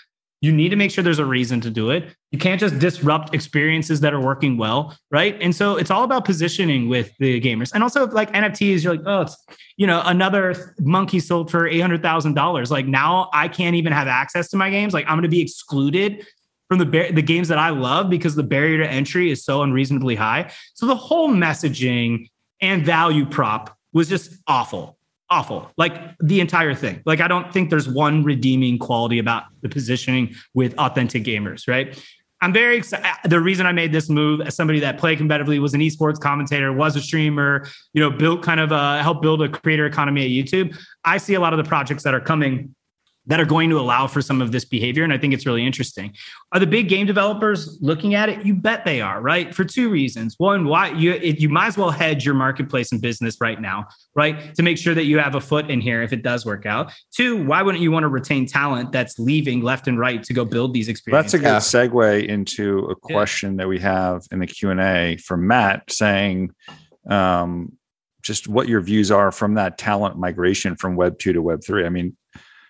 [0.45, 2.15] You need to make sure there's a reason to do it.
[2.29, 5.35] You can't just disrupt experiences that are working well, right?
[5.41, 7.71] And so it's all about positioning with the gamers.
[7.73, 9.35] And also like NFTs, you're like, oh, it's
[9.77, 12.69] you know, another monkey sold for eight hundred thousand dollars.
[12.69, 14.93] Like now I can't even have access to my games.
[14.93, 16.27] Like I'm gonna be excluded
[16.67, 20.13] from the the games that I love because the barrier to entry is so unreasonably
[20.13, 20.51] high.
[20.75, 22.29] So the whole messaging
[22.61, 24.94] and value prop was just awful
[25.29, 27.01] awful like the entire thing.
[27.05, 31.99] Like i don't think there's one redeeming quality about the positioning with authentic gamers right?
[32.41, 35.73] I'm very excited the reason i made this move as somebody that played competitively was
[35.73, 39.49] an esports commentator was a streamer you know built kind of a helped build a
[39.49, 40.77] creator economy at youtube.
[41.03, 42.75] I see a lot of the projects that are coming
[43.27, 45.03] that are going to allow for some of this behavior.
[45.03, 46.13] And I think it's really interesting.
[46.51, 48.45] Are the big game developers looking at it?
[48.45, 49.53] You bet they are, right?
[49.53, 50.35] For two reasons.
[50.37, 53.87] One, why you it, you might as well hedge your marketplace and business right now,
[54.15, 54.53] right?
[54.55, 56.91] To make sure that you have a foot in here if it does work out.
[57.11, 60.45] Two, why wouldn't you want to retain talent that's leaving left and right to go
[60.45, 61.31] build these experiences?
[61.31, 63.63] That's a good segue into a question yeah.
[63.63, 66.51] that we have in the Q and A from Matt saying,
[67.09, 67.73] um,
[68.21, 71.85] just what your views are from that talent migration from Web two to Web three.
[71.85, 72.17] I mean,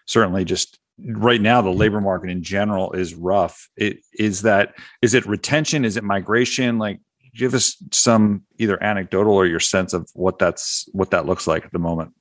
[0.06, 1.80] certainly just right now the mm-hmm.
[1.80, 3.70] labor market in general is rough.
[3.76, 5.86] It is that is it retention?
[5.86, 6.78] Is it migration?
[6.78, 7.00] Like
[7.36, 11.66] give us some either anecdotal or your sense of what that's what that looks like
[11.66, 12.14] at the moment?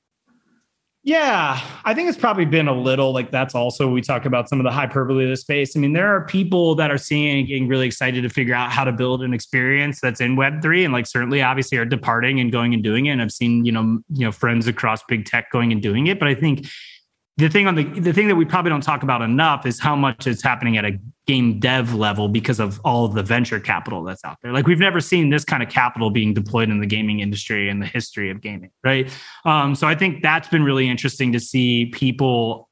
[1.06, 4.58] Yeah, I think it's probably been a little like that's also we talk about some
[4.58, 5.76] of the hyperbole of the space.
[5.76, 8.72] I mean, there are people that are seeing and getting really excited to figure out
[8.72, 12.40] how to build an experience that's in Web three, and like certainly, obviously, are departing
[12.40, 13.10] and going and doing it.
[13.10, 16.18] And I've seen you know you know friends across big tech going and doing it,
[16.18, 16.66] but I think
[17.36, 19.96] the thing on the the thing that we probably don't talk about enough is how
[19.96, 24.04] much is happening at a game dev level because of all of the venture capital
[24.04, 24.52] that's out there.
[24.52, 27.80] Like we've never seen this kind of capital being deployed in the gaming industry in
[27.80, 29.10] the history of gaming, right?
[29.44, 32.68] Um, so I think that's been really interesting to see people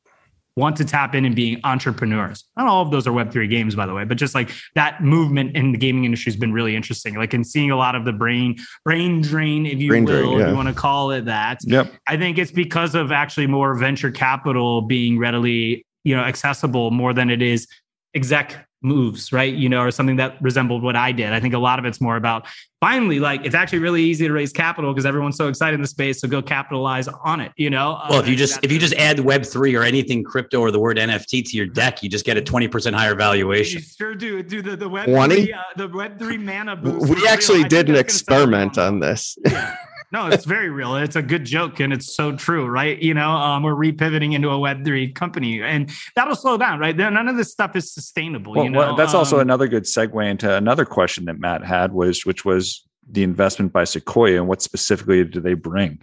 [0.57, 2.45] want to tap in and being entrepreneurs.
[2.57, 5.57] Not all of those are Web3 games, by the way, but just like that movement
[5.57, 7.15] in the gaming industry has been really interesting.
[7.15, 10.39] Like in seeing a lot of the brain, brain drain, if you brain will, drain,
[10.39, 10.45] yeah.
[10.45, 11.61] if you want to call it that.
[11.65, 11.93] Yep.
[12.09, 17.15] I think it's because of actually more venture capital being readily, you know, accessible more
[17.15, 17.67] than it is
[18.15, 19.53] exec moves, right?
[19.53, 21.33] You know, or something that resembled what I did.
[21.33, 22.47] I think a lot of it's more about
[22.81, 25.87] finally, like it's actually really easy to raise capital because everyone's so excited in the
[25.87, 26.21] space.
[26.21, 27.53] So go capitalize on it.
[27.57, 28.01] You know.
[28.09, 30.81] Well, if you just if you just add Web three or anything crypto or the
[30.81, 33.81] word NFT to your deck, you just get a twenty percent higher valuation.
[33.81, 34.43] You sure do.
[34.43, 35.53] Do the the Web 20?
[35.53, 37.09] uh, the Web three mana boost.
[37.09, 39.37] We actually did an experiment on this.
[39.47, 39.77] Yeah
[40.13, 40.97] no, it's very real.
[40.97, 42.99] It's a good joke and it's so true, right?
[42.99, 46.95] You know, um, we're repivoting into a Web3 company and that'll slow down, right?
[46.95, 48.53] None of this stuff is sustainable.
[48.55, 51.65] Well, you know, well, that's um, also another good segue into another question that Matt
[51.65, 56.03] had was, which was the investment by Sequoia and what specifically do they bring?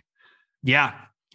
[0.63, 0.93] Yeah,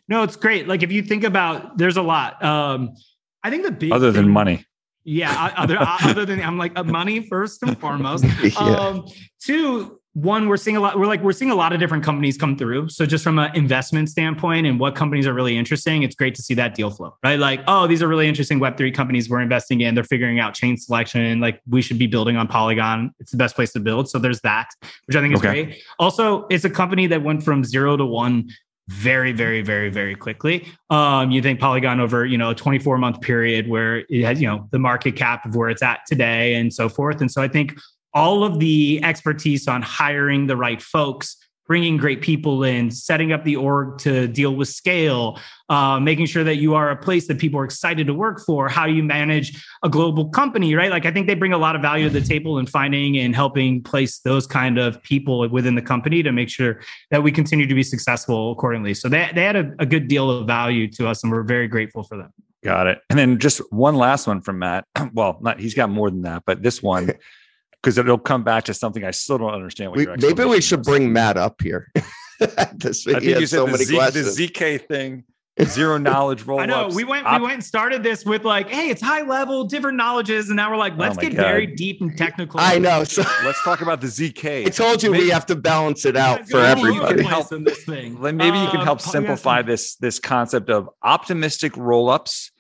[0.09, 0.68] no, it's great.
[0.68, 2.45] Like if you think about, there's a lot.
[2.45, 2.95] Um,
[3.43, 4.66] I think the big other than money.
[5.05, 8.25] Yeah, other other than I'm like uh, money first and foremost.
[8.43, 8.59] yeah.
[8.59, 9.07] Um,
[9.41, 12.38] two, one we're seeing a lot we're like we're seeing a lot of different companies
[12.38, 12.88] come through.
[12.88, 16.42] So just from an investment standpoint and what companies are really interesting it's great to
[16.42, 17.38] see that deal flow right?
[17.38, 19.96] Like oh these are really interesting web3 companies we're investing in.
[19.96, 21.40] They're figuring out chain selection.
[21.40, 23.12] Like we should be building on polygon.
[23.18, 24.08] It's the best place to build.
[24.08, 24.68] So there's that
[25.06, 25.64] which i think is okay.
[25.64, 25.82] great.
[25.98, 28.48] Also it's a company that went from zero to one
[28.86, 30.68] very very very very quickly.
[30.90, 34.46] Um you think polygon over you know a 24 month period where it has you
[34.46, 37.20] know the market cap of where it's at today and so forth.
[37.20, 37.74] And so i think
[38.14, 41.36] all of the expertise on hiring the right folks
[41.66, 45.38] bringing great people in, setting up the org to deal with scale,
[45.70, 48.68] uh, making sure that you are a place that people are excited to work for,
[48.68, 50.90] how you manage a global company, right?
[50.90, 53.34] Like I think they bring a lot of value to the table in finding and
[53.34, 57.66] helping place those kind of people within the company to make sure that we continue
[57.66, 58.92] to be successful accordingly.
[58.92, 61.68] So they, they had a, a good deal of value to us and we're very
[61.68, 62.30] grateful for them.
[62.62, 63.00] Got it.
[63.08, 64.84] And then just one last one from Matt.
[65.12, 67.10] Well, not he's got more than that, but this one
[67.85, 69.91] because it'll come back to something I still don't understand.
[69.91, 70.89] What we, maybe we should was.
[70.89, 71.91] bring Matt up here.
[72.72, 75.24] this, I think you said so the, Z, the ZK thing
[75.62, 78.89] zero knowledge roll I know we went we went and started this with like, hey,
[78.89, 81.43] it's high level, different knowledges, and now we're like, let's oh get God.
[81.43, 82.59] very deep and technical.
[82.59, 83.05] I know.
[83.05, 84.66] So let's talk about the ZK.
[84.66, 87.22] I told you maybe, we have to balance it out for everybody.
[87.22, 88.18] Help, this thing.
[88.20, 92.51] Maybe you can help uh, simplify this this concept of optimistic roll ups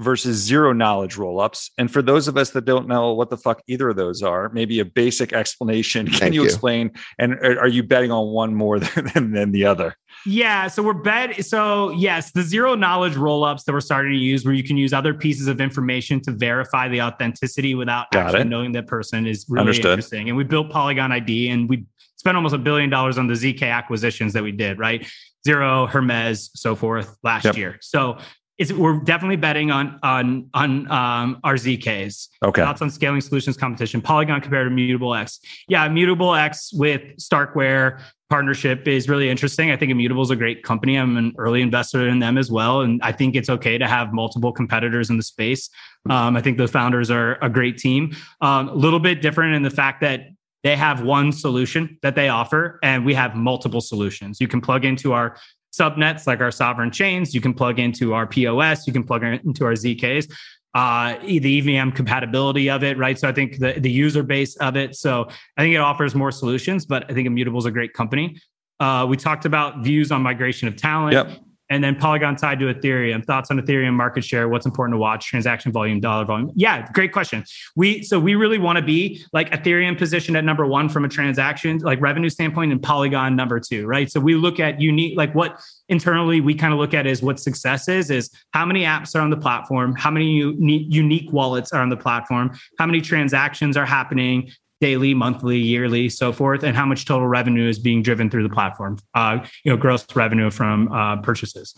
[0.00, 1.70] versus zero knowledge rollups.
[1.78, 4.48] And for those of us that don't know what the fuck either of those are,
[4.48, 6.06] maybe a basic explanation.
[6.10, 6.90] Can you, you, explain?
[7.18, 9.96] And are you betting on one more than, than the other?
[10.26, 11.44] Yeah, so we're bet.
[11.44, 14.92] So yes, the zero knowledge rollups that we're starting to use, where you can use
[14.92, 18.48] other pieces of information to verify the authenticity without Got actually it.
[18.48, 19.92] knowing that person is really Understood.
[19.92, 20.28] interesting.
[20.28, 21.84] And we built Polygon ID, and we
[22.16, 24.78] spent almost a billion dollars on the ZK acquisitions that we did.
[24.78, 25.06] Right,
[25.46, 27.56] Zero, Hermez, so forth last yep.
[27.56, 27.78] year.
[27.80, 28.18] So
[28.60, 32.28] is we're definitely betting on on on um, our ZKs.
[32.44, 32.62] Okay.
[32.62, 34.02] Thoughts on scaling solutions competition.
[34.02, 35.40] Polygon compared to Immutable X.
[35.66, 39.70] Yeah, Immutable X with Starkware partnership is really interesting.
[39.70, 40.96] I think Immutable is a great company.
[40.96, 44.12] I'm an early investor in them as well, and I think it's okay to have
[44.12, 45.70] multiple competitors in the space.
[46.08, 48.14] Um, I think the founders are a great team.
[48.42, 50.28] Um, a little bit different in the fact that
[50.62, 54.84] they have one solution that they offer and we have multiple solutions you can plug
[54.84, 55.36] into our
[55.72, 57.34] subnets like our sovereign chains.
[57.34, 58.86] You can plug into our POS.
[58.86, 60.32] You can plug into our ZKs.
[60.72, 63.18] Uh, the EVM compatibility of it, right?
[63.18, 64.94] So I think the the user base of it.
[64.94, 68.40] So I think it offers more solutions, but I think Immutable is a great company.
[68.78, 71.12] Uh, we talked about views on migration of talent.
[71.12, 71.38] Yep.
[71.70, 73.24] And then Polygon tied to Ethereum.
[73.24, 74.48] Thoughts on Ethereum market share?
[74.48, 75.26] What's important to watch?
[75.26, 76.52] Transaction volume, dollar volume.
[76.54, 77.44] Yeah, great question.
[77.76, 81.08] We so we really want to be like Ethereum positioned at number one from a
[81.08, 84.10] transaction like revenue standpoint, and Polygon number two, right?
[84.10, 87.38] So we look at unique like what internally we kind of look at is what
[87.38, 91.72] success is is how many apps are on the platform how many unique, unique wallets
[91.72, 94.50] are on the platform how many transactions are happening
[94.80, 98.54] daily, monthly, yearly, so forth, and how much total revenue is being driven through the
[98.54, 98.98] platform.
[99.14, 101.74] Uh, you know, gross revenue from uh, purchases.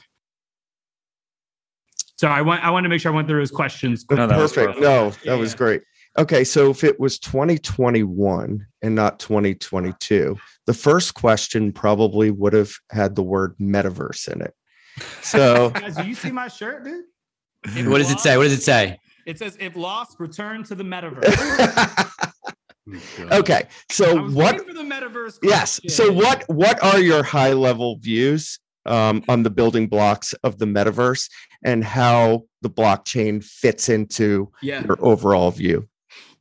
[2.16, 4.04] So I want I want to make sure I went through his questions.
[4.08, 4.78] No, perfect.
[4.78, 5.34] No, that yeah.
[5.34, 5.82] was great.
[6.18, 10.36] Okay, so if it was 2021 and not 2022,
[10.66, 14.54] the first question probably would have had the word metaverse in it.
[15.22, 17.04] So, guys, do you see my shirt, dude?
[17.64, 18.36] If what does lost, it say?
[18.36, 18.98] What does it say?
[19.26, 22.32] It says, "If lost, return to the metaverse."
[23.30, 28.58] okay so what for the metaverse yes so what what are your high level views
[28.86, 31.30] um, on the building blocks of the metaverse
[31.64, 34.84] and how the blockchain fits into yeah.
[34.84, 35.88] your overall view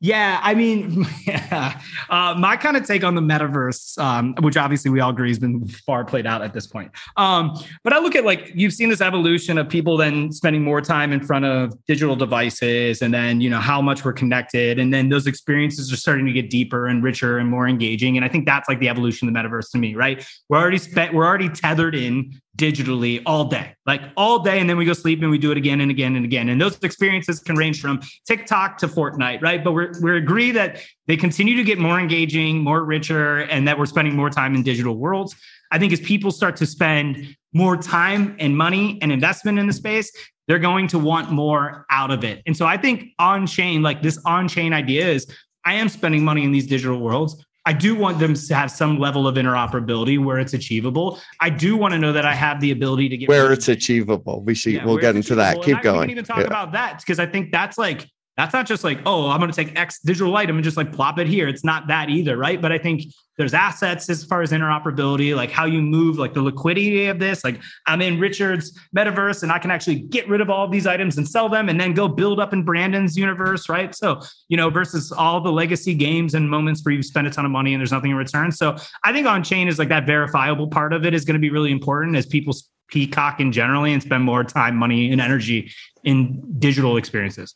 [0.03, 1.79] yeah, I mean, yeah.
[2.09, 5.37] Uh, my kind of take on the metaverse, um, which obviously we all agree has
[5.37, 6.91] been far played out at this point.
[7.17, 10.81] Um, but I look at like you've seen this evolution of people then spending more
[10.81, 14.91] time in front of digital devices, and then you know how much we're connected, and
[14.91, 18.17] then those experiences are starting to get deeper and richer and more engaging.
[18.17, 20.25] And I think that's like the evolution of the metaverse to me, right?
[20.49, 24.59] We're already spent, we're already tethered in digitally all day, like all day.
[24.59, 26.49] And then we go sleep and we do it again and again and again.
[26.49, 29.63] And those experiences can range from TikTok to Fortnite, right?
[29.63, 33.79] But we're, we agree that they continue to get more engaging, more richer, and that
[33.79, 35.35] we're spending more time in digital worlds.
[35.71, 39.73] I think as people start to spend more time and money and investment in the
[39.73, 40.11] space,
[40.47, 42.41] they're going to want more out of it.
[42.45, 45.25] And so I think on chain, like this on chain idea is
[45.65, 47.45] I am spending money in these digital worlds.
[47.65, 51.19] I do want them to have some level of interoperability where it's achievable.
[51.39, 54.41] I do want to know that I have the ability to get where it's achievable.
[54.43, 54.75] We see.
[54.75, 55.61] Yeah, we'll get into that.
[55.61, 55.99] Keep going.
[55.99, 56.45] We can even talk yeah.
[56.45, 59.55] about that because I think that's like that's not just like, oh, I'm going to
[59.55, 61.47] take X digital item and just like plop it here.
[61.47, 62.61] It's not that either, right?
[62.61, 63.03] But I think
[63.37, 67.43] there's assets as far as interoperability, like how you move, like the liquidity of this.
[67.43, 70.87] Like I'm in Richard's metaverse and I can actually get rid of all of these
[70.87, 73.93] items and sell them and then go build up in Brandon's universe, right?
[73.93, 77.45] So, you know, versus all the legacy games and moments where you spend a ton
[77.45, 78.51] of money and there's nothing in return.
[78.51, 81.39] So I think on chain is like that verifiable part of it is going to
[81.39, 82.55] be really important as people
[82.87, 85.71] peacock in generally and spend more time, money, and energy
[86.03, 87.55] in digital experiences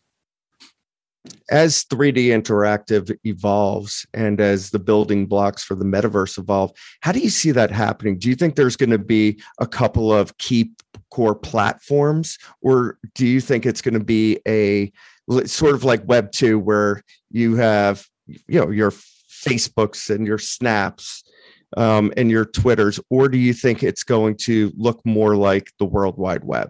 [1.49, 6.71] as 3D interactive evolves and as the building blocks for the metaverse evolve,
[7.01, 8.17] how do you see that happening?
[8.17, 10.71] Do you think there's going to be a couple of key
[11.11, 14.91] core platforms, or do you think it's going to be a
[15.45, 17.01] sort of like Web 2 where
[17.31, 21.23] you have you know your Facebooks and your Snaps
[21.77, 25.85] um, and your Twitters, or do you think it's going to look more like the
[25.85, 26.69] World Wide Web?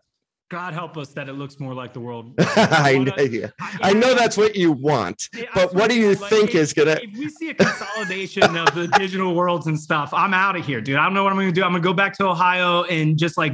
[0.49, 2.35] God help us that it looks more like the world.
[2.39, 3.47] I, know, yeah.
[3.81, 6.73] I know that's what you want, yeah, but what do you like, think if, is
[6.73, 6.99] gonna?
[7.01, 10.81] If we see a consolidation of the digital worlds and stuff, I'm out of here,
[10.81, 10.97] dude.
[10.97, 11.63] I don't know what I'm gonna do.
[11.63, 13.53] I'm gonna go back to Ohio and just like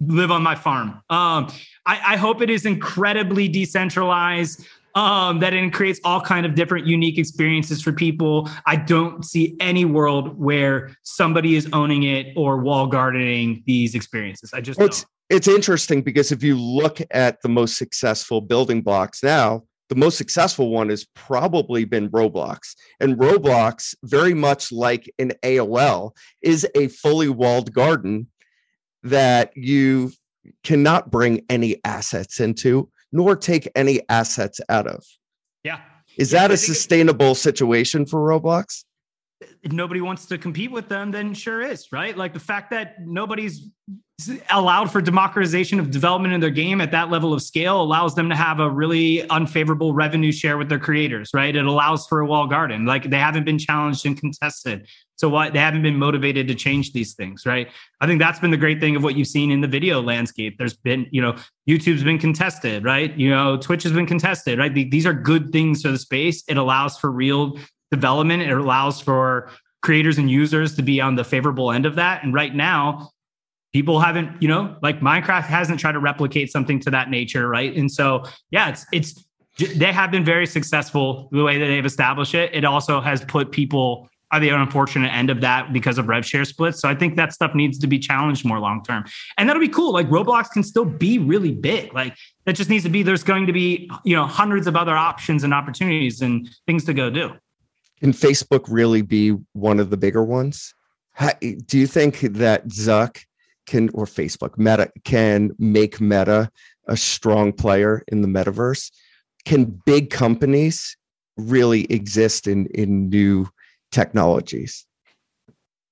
[0.00, 1.02] live on my farm.
[1.10, 1.52] Um,
[1.86, 4.64] I, I hope it is incredibly decentralized
[4.94, 8.48] um, that it creates all kind of different unique experiences for people.
[8.66, 14.52] I don't see any world where somebody is owning it or wall gardening these experiences.
[14.52, 19.22] I just it's it's interesting because if you look at the most successful building blocks
[19.22, 22.74] now, the most successful one has probably been Roblox.
[23.00, 28.28] And Roblox, very much like an AOL, is a fully walled garden
[29.02, 30.12] that you
[30.62, 35.02] cannot bring any assets into nor take any assets out of.
[35.62, 35.78] Yeah.
[36.18, 38.84] Is yeah, that a sustainable situation for Roblox?
[39.40, 42.16] If nobody wants to compete with them, then sure is, right?
[42.16, 43.68] Like the fact that nobody's
[44.50, 48.28] allowed for democratization of development in their game at that level of scale allows them
[48.28, 51.54] to have a really unfavorable revenue share with their creators, right?
[51.54, 52.86] It allows for a wall garden.
[52.86, 54.86] Like they haven't been challenged and contested.
[55.16, 57.68] So what they haven't been motivated to change these things, right?
[58.00, 60.58] I think that's been the great thing of what you've seen in the video landscape.
[60.58, 61.36] There's been, you know,
[61.68, 63.16] YouTube's been contested, right?
[63.16, 64.72] You know, Twitch has been contested, right?
[64.72, 66.44] These are good things for the space.
[66.48, 67.58] It allows for real
[67.94, 68.42] development.
[68.42, 69.50] It allows for
[69.82, 72.24] creators and users to be on the favorable end of that.
[72.24, 73.10] And right now,
[73.72, 77.74] people haven't, you know, like Minecraft hasn't tried to replicate something to that nature, right?
[77.76, 79.24] And so, yeah, it's it's
[79.76, 82.52] they have been very successful the way that they've established it.
[82.54, 86.44] It also has put people are the unfortunate end of that because of rev share
[86.44, 86.80] splits.
[86.80, 89.04] So I think that stuff needs to be challenged more long term.
[89.38, 89.92] And that'll be cool.
[89.92, 91.94] Like Roblox can still be really big.
[91.94, 94.96] Like that just needs to be there's going to be, you know, hundreds of other
[94.96, 97.32] options and opportunities and things to go do.
[98.00, 100.74] Can Facebook really be one of the bigger ones?
[101.12, 103.24] How, do you think that Zuck
[103.66, 106.50] can or Facebook Meta can make Meta
[106.86, 108.90] a strong player in the metaverse?
[109.44, 110.96] Can big companies
[111.36, 113.48] really exist in in new
[113.92, 114.86] technologies?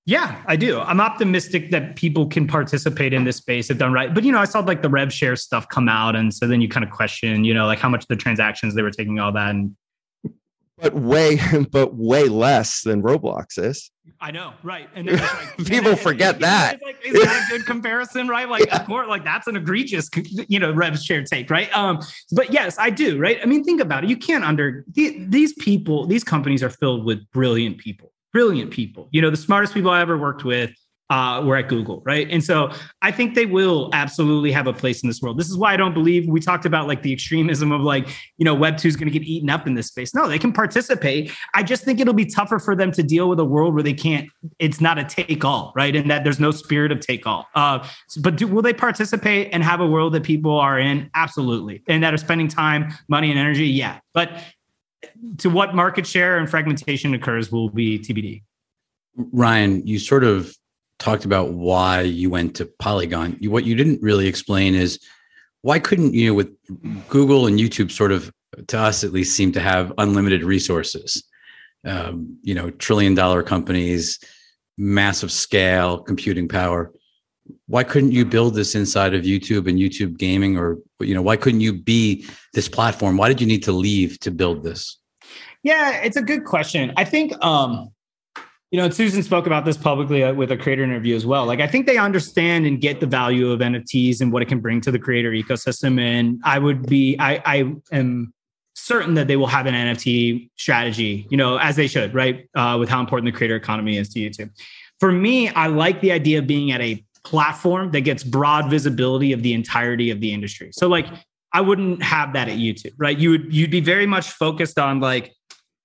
[0.05, 0.81] Yeah, I do.
[0.81, 4.13] I'm optimistic that people can participate in this space if done right.
[4.13, 6.61] But you know, I saw like the rev share stuff come out, and so then
[6.61, 9.31] you kind of question, you know, like how much the transactions they were taking, all
[9.33, 9.77] that, and
[10.83, 11.39] but way
[11.71, 13.91] but way less than Roblox is.
[14.21, 14.89] I know, right?
[14.95, 16.81] And like, people forget that.
[16.83, 18.49] Like, is that a good comparison, right?
[18.49, 18.81] Like, yeah.
[18.81, 20.09] of course, like that's an egregious,
[20.49, 21.75] you know, rev share take, right?
[21.77, 22.01] Um,
[22.33, 23.39] but yes, I do, right?
[23.43, 24.11] I mean, think about it.
[24.11, 26.07] You can't under these people.
[26.07, 29.09] These companies are filled with brilliant people, brilliant people.
[29.13, 30.73] You know, the smartest people I ever worked with
[31.13, 32.27] uh, we're at Google, right?
[32.31, 35.39] And so I think they will absolutely have a place in this world.
[35.39, 38.09] This is why I don't believe we talked about like the extremism of like,
[38.39, 40.15] you know, Web 2 is going to get eaten up in this space.
[40.15, 41.31] No, they can participate.
[41.53, 43.93] I just think it'll be tougher for them to deal with a world where they
[43.93, 44.27] can't,
[44.59, 45.95] it's not a take all, right?
[45.95, 47.47] And that there's no spirit of take all.
[47.55, 47.87] Uh,
[48.21, 51.11] but do, will they participate and have a world that people are in?
[51.15, 51.83] Absolutely.
[51.89, 53.67] And that are spending time, money, and energy?
[53.67, 53.99] Yeah.
[54.15, 54.31] But
[55.39, 58.45] to what market share and fragmentation occurs will be TBD.
[59.15, 60.57] Ryan, you sort of
[60.99, 63.39] talked about why you went to Polygon.
[63.43, 65.01] what you didn't really explain is
[65.63, 66.51] why couldn't you with
[67.09, 68.33] Google and YouTube sort of
[68.69, 71.25] to us at least seem to have unlimited resources.
[71.85, 74.19] Um, you know, trillion dollar companies,
[74.79, 76.93] massive scale, computing power.
[77.67, 81.37] Why couldn't you build this inside of YouTube and YouTube gaming, or you know, why
[81.37, 83.17] couldn't you be this platform?
[83.17, 84.99] Why did you need to leave to build this?
[85.65, 86.93] Yeah, it's a good question.
[86.97, 87.91] I think um,
[88.73, 91.45] you know, Susan spoke about this publicly uh, with a creator interview as well.
[91.45, 94.61] Like, I think they understand and get the value of NFTs and what it can
[94.61, 96.01] bring to the creator ecosystem.
[96.01, 98.33] And I would be, I, I am
[98.75, 102.49] certain that they will have an NFT strategy, you know, as they should, right?
[102.55, 104.49] Uh, with how important the creator economy is to YouTube.
[105.01, 109.35] For me, I like the idea of being at a platform that gets broad visibility
[109.35, 110.71] of the entirety of the industry.
[110.73, 111.09] So, like,
[111.53, 113.19] I wouldn't have that at YouTube, right?
[113.19, 115.35] You would, you'd be very much focused on like,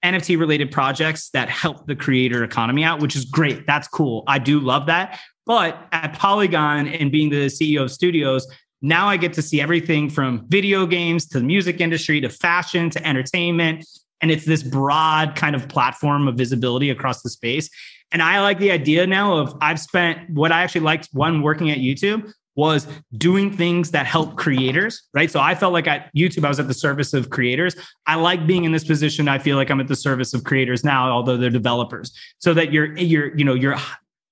[0.04, 3.66] NFT related projects that help the creator economy out, which is great.
[3.66, 4.24] That's cool.
[4.28, 5.20] I do love that.
[5.45, 8.45] But at Polygon and being the CEO of studios,
[8.82, 12.89] now I get to see everything from video games to the music industry to fashion
[12.91, 13.86] to entertainment.
[14.22, 17.70] And it's this broad kind of platform of visibility across the space.
[18.12, 21.72] And I like the idea now of I've spent what I actually liked one working
[21.72, 22.88] at YouTube was
[23.18, 25.30] doing things that help creators, right?
[25.32, 27.76] So I felt like at YouTube, I was at the service of creators.
[28.08, 29.28] I like being in this position.
[29.28, 32.12] I feel like I'm at the service of creators now, although they're developers.
[32.39, 33.78] So that your your you know your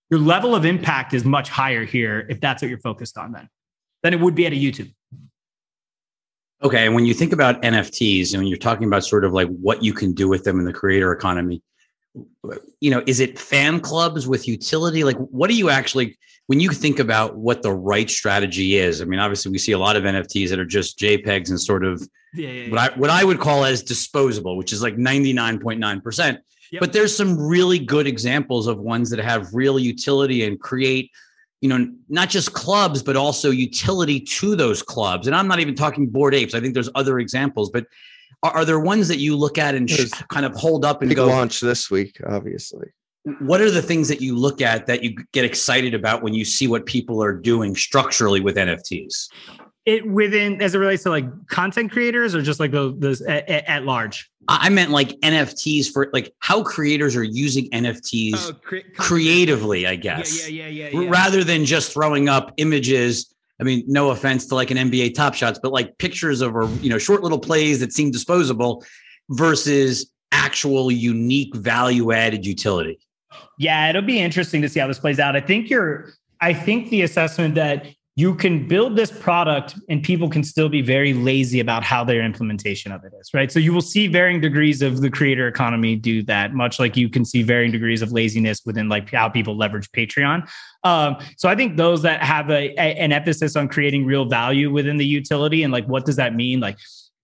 [0.10, 3.48] your level of impact is much higher here if that's what you're focused on then
[4.04, 4.92] than it would be at a YouTube.
[6.64, 9.48] Okay, and when you think about NFTs and when you're talking about sort of like
[9.50, 11.62] what you can do with them in the creator economy,
[12.80, 15.04] you know, is it fan clubs with utility?
[15.04, 16.18] Like, what do you actually
[16.48, 19.02] when you think about what the right strategy is?
[19.02, 21.84] I mean, obviously, we see a lot of NFTs that are just JPEGs and sort
[21.84, 22.70] of yeah, yeah, yeah.
[22.70, 26.02] what I what I would call as disposable, which is like ninety nine point nine
[26.02, 26.40] percent.
[26.78, 31.10] But there's some really good examples of ones that have real utility and create
[31.62, 35.26] you know, not just clubs, but also utility to those clubs.
[35.26, 36.54] And I'm not even talking Bored Apes.
[36.54, 37.88] I think there's other examples, but
[38.44, 41.10] are, are there ones that you look at and sh- kind of hold up and
[41.10, 42.90] Big go launch this week, obviously?
[43.40, 46.46] What are the things that you look at that you get excited about when you
[46.46, 49.30] see what people are doing structurally with NFTs?
[49.86, 53.68] It within as it relates to like content creators or just like the, the at,
[53.68, 54.30] at large.
[54.48, 59.96] I meant like NFTs for like how creators are using NFTs oh, cre- creatively, I
[59.96, 60.48] guess.
[60.48, 63.34] Yeah, yeah, yeah, yeah, Rather than just throwing up images.
[63.60, 66.68] I mean, no offense to like an NBA Top Shots, but like pictures of or
[66.82, 68.84] you know short little plays that seem disposable
[69.30, 73.00] versus actual unique value added utility.
[73.58, 75.36] Yeah, it'll be interesting to see how this plays out.
[75.36, 80.30] I think you're I think the assessment that you can build this product and people
[80.30, 83.52] can still be very lazy about how their implementation of it is right?
[83.52, 87.10] So you will see varying degrees of the creator economy do that much like you
[87.10, 90.50] can see varying degrees of laziness within like how people leverage patreon.
[90.84, 94.72] Um, so i think those that have a, a, an emphasis on creating real value
[94.72, 96.60] within the utility and like what does that mean?
[96.60, 96.78] Like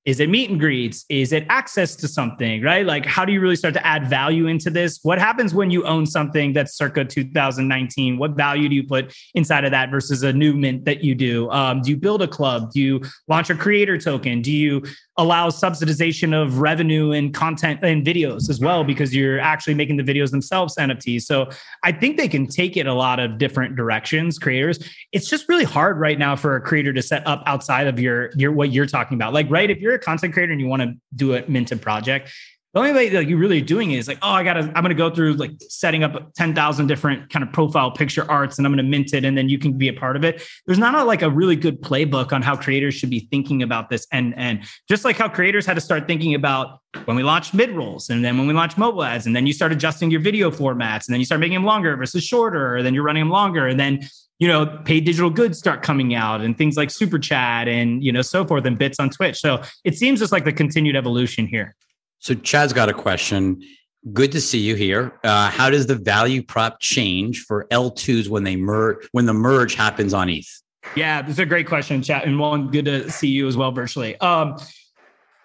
[0.05, 1.05] is it meet and greets?
[1.09, 2.85] Is it access to something right?
[2.85, 4.99] Like how do you really start to add value into this?
[5.03, 9.65] What happens when you own something that's circa 2019 what value do you put inside
[9.65, 11.49] of that versus a new mint that you do?
[11.51, 12.71] Um, do you build a club?
[12.71, 14.41] Do you launch a creator token?
[14.41, 14.83] Do you
[15.21, 20.03] allow subsidization of revenue and content and videos as well because you're actually making the
[20.03, 21.47] videos themselves nfts so
[21.83, 24.79] i think they can take it a lot of different directions creators.
[25.11, 28.31] It's just really hard right now for a creator to set up outside of your
[28.35, 29.33] your what you're talking about.
[29.33, 32.31] Like right if you're a content creator and you want to do a minted project
[32.73, 34.93] the only way that you're really doing it is like, oh, I gotta, I'm gonna
[34.93, 38.83] go through like setting up 10,000 different kind of profile picture arts and I'm gonna
[38.83, 40.41] mint it and then you can be a part of it.
[40.65, 43.89] There's not a, like a really good playbook on how creators should be thinking about
[43.89, 44.07] this.
[44.13, 47.71] And, and just like how creators had to start thinking about when we launched mid
[47.71, 50.49] rolls and then when we launched mobile ads and then you start adjusting your video
[50.49, 53.29] formats and then you start making them longer versus shorter, and then you're running them
[53.29, 53.67] longer.
[53.67, 53.99] And then
[54.39, 58.11] you know, paid digital goods start coming out and things like super chat and, you
[58.11, 59.39] know, so forth and bits on Twitch.
[59.39, 61.75] So it seems just like the continued evolution here.
[62.21, 63.61] So Chad's got a question.
[64.13, 65.19] Good to see you here.
[65.23, 69.75] Uh, how does the value prop change for L2s when they merge when the merge
[69.75, 70.47] happens on ETH?
[70.95, 73.71] Yeah, this is a great question, Chad, and one good to see you as well
[73.71, 74.17] virtually.
[74.19, 74.57] Um,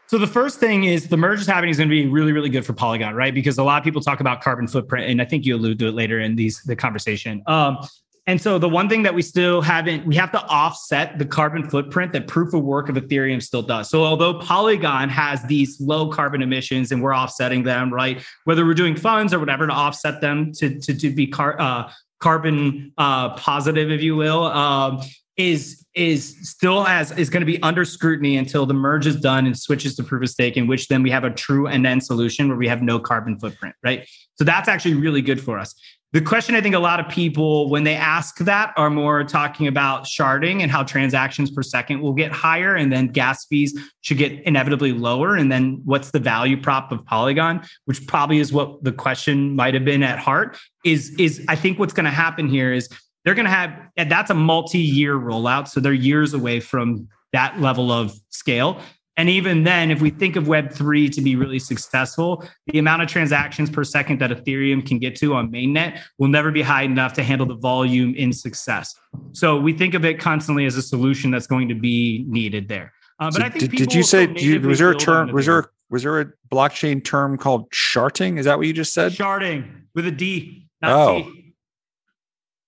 [0.06, 2.48] so the first thing is the merge is happening is going to be really, really
[2.48, 3.34] good for Polygon, right?
[3.34, 5.88] Because a lot of people talk about carbon footprint, and I think you allude to
[5.88, 7.42] it later in these the conversation.
[7.46, 7.78] Um,
[8.26, 11.68] and so the one thing that we still haven't, we have to offset the carbon
[11.68, 13.88] footprint that proof of work of Ethereum still does.
[13.88, 18.20] So although Polygon has these low carbon emissions and we're offsetting them, right?
[18.42, 21.92] Whether we're doing funds or whatever to offset them to, to, to be car, uh,
[22.18, 25.02] carbon uh, positive, if you will, um,
[25.36, 29.46] is is still as is going to be under scrutiny until the merge is done
[29.46, 32.48] and switches to proof of stake, in which then we have a true end-to-end solution
[32.48, 34.08] where we have no carbon footprint, right?
[34.36, 35.74] So that's actually really good for us.
[36.12, 39.66] The question I think a lot of people, when they ask that, are more talking
[39.66, 44.16] about sharding and how transactions per second will get higher, and then gas fees should
[44.16, 45.34] get inevitably lower.
[45.34, 49.74] And then what's the value prop of Polygon, which probably is what the question might
[49.74, 50.56] have been at heart.
[50.84, 52.88] Is is I think what's going to happen here is
[53.24, 53.76] they're going to have
[54.08, 58.80] that's a multi-year rollout, so they're years away from that level of scale.
[59.16, 63.08] And even then, if we think of Web3 to be really successful, the amount of
[63.08, 67.14] transactions per second that Ethereum can get to on mainnet will never be high enough
[67.14, 68.94] to handle the volume in success.
[69.32, 72.92] So we think of it constantly as a solution that's going to be needed there.
[73.18, 75.46] Uh, but so I think did, did you say you, was there a term was
[75.46, 78.38] there was there a blockchain term called sharding?
[78.38, 79.12] Is that what you just said?
[79.12, 81.22] Sharding with a D, oh.
[81.22, 81.54] T.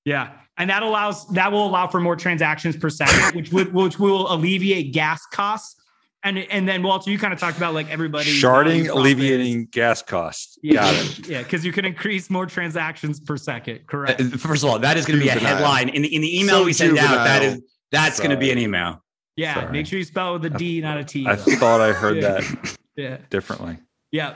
[0.06, 0.32] Yeah.
[0.56, 4.32] And that allows that will allow for more transactions per second, which would which will
[4.32, 5.77] alleviate gas costs
[6.24, 10.58] and and then Walter, you kind of talked about like everybody sharding, alleviating gas costs.
[10.62, 11.28] Yeah, Got it.
[11.28, 13.86] Yeah, because you can increase more transactions per second.
[13.86, 14.20] Correct.
[14.20, 16.40] Uh, first of all, that is going to be a headline in the in the
[16.40, 17.18] email so we send juvenile.
[17.18, 17.24] out.
[17.24, 17.62] That is
[17.92, 19.02] that's going to be an email.
[19.36, 19.72] Yeah, Sorry.
[19.72, 21.26] make sure you spell with a D, not a T.
[21.26, 22.40] I thought I heard yeah.
[22.40, 23.16] that yeah.
[23.30, 23.78] differently.
[24.10, 24.34] Yeah.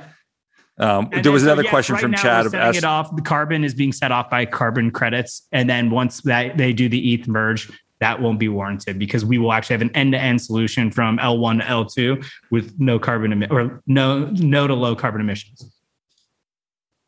[0.79, 2.45] Um, there was another so, yes, question right from now Chad.
[2.45, 3.15] We're setting it off.
[3.15, 6.89] The carbon is being set off by carbon credits, and then once that they do
[6.89, 7.71] the ETH merge,
[8.03, 11.65] that won't be warranted because we will actually have an end-to-end solution from L1 to
[11.65, 15.65] L2 with no carbon emi- or no no to low carbon emissions.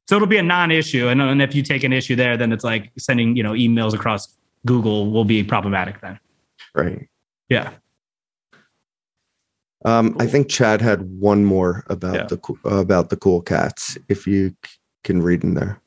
[0.07, 2.62] So it'll be a non-issue, and, and if you take an issue there, then it's
[2.64, 4.36] like sending you know emails across
[4.66, 6.18] Google will be problematic then.
[6.74, 7.09] Right.
[7.49, 7.70] Yeah.
[9.84, 12.26] Um, I think Chad had one more about Yeah.
[12.26, 13.99] the uh, about the cool cats.
[14.09, 15.80] If you c- can read in there.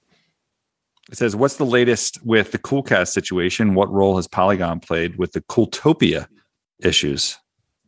[1.11, 3.75] It says, "What's the latest with the Cool Cat situation?
[3.75, 6.27] What role has Polygon played with the Cooltopia
[6.79, 7.37] issues?"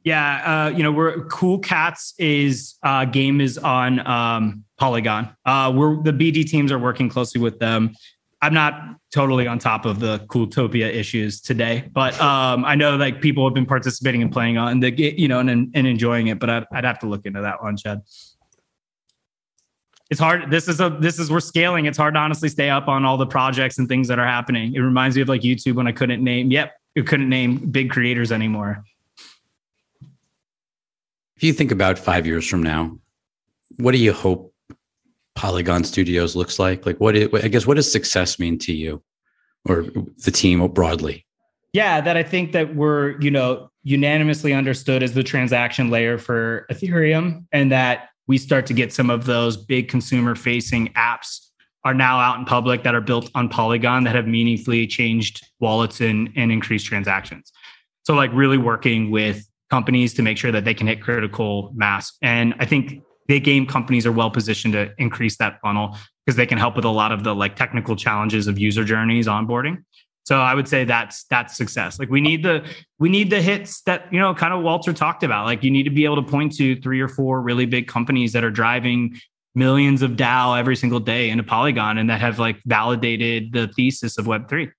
[0.03, 5.35] Yeah, uh, you know, we're Cool Cats is uh, game is on um, Polygon.
[5.45, 7.93] Uh, we're the BD teams are working closely with them.
[8.41, 13.21] I'm not totally on top of the Cooltopia issues today, but um, I know like
[13.21, 16.39] people have been participating and playing on the you know and and enjoying it.
[16.39, 18.01] But I'd, I'd have to look into that one, Chad.
[20.09, 20.49] It's hard.
[20.49, 21.85] This is a this is we're scaling.
[21.85, 24.73] It's hard to honestly stay up on all the projects and things that are happening.
[24.73, 26.49] It reminds me of like YouTube when I couldn't name.
[26.49, 28.83] Yep, you couldn't name big creators anymore.
[31.35, 32.97] If you think about five years from now,
[33.77, 34.53] what do you hope
[35.35, 36.85] Polygon Studios looks like?
[36.87, 37.15] Like, what?
[37.15, 39.03] Is, I guess, what does success mean to you,
[39.65, 39.83] or
[40.25, 41.25] the team broadly?
[41.71, 46.65] Yeah, that I think that we're, you know, unanimously understood as the transaction layer for
[46.71, 51.47] Ethereum and that we start to get some of those big consumer facing apps
[51.83, 55.99] are now out in public that are built on Polygon that have meaningfully changed wallets
[55.99, 57.51] and, and increased transactions.
[58.03, 62.15] So like really working with companies to make sure that they can hit critical mass.
[62.21, 66.45] And I think big game companies are well positioned to increase that funnel because they
[66.45, 69.83] can help with a lot of the like technical challenges of user journeys onboarding.
[70.23, 71.97] So I would say that's that's success.
[71.99, 72.63] Like we need the
[72.99, 75.45] we need the hits that you know kind of Walter talked about.
[75.45, 78.33] Like you need to be able to point to three or four really big companies
[78.33, 79.17] that are driving
[79.55, 84.17] millions of DAU every single day into Polygon and that have like validated the thesis
[84.19, 84.69] of Web three.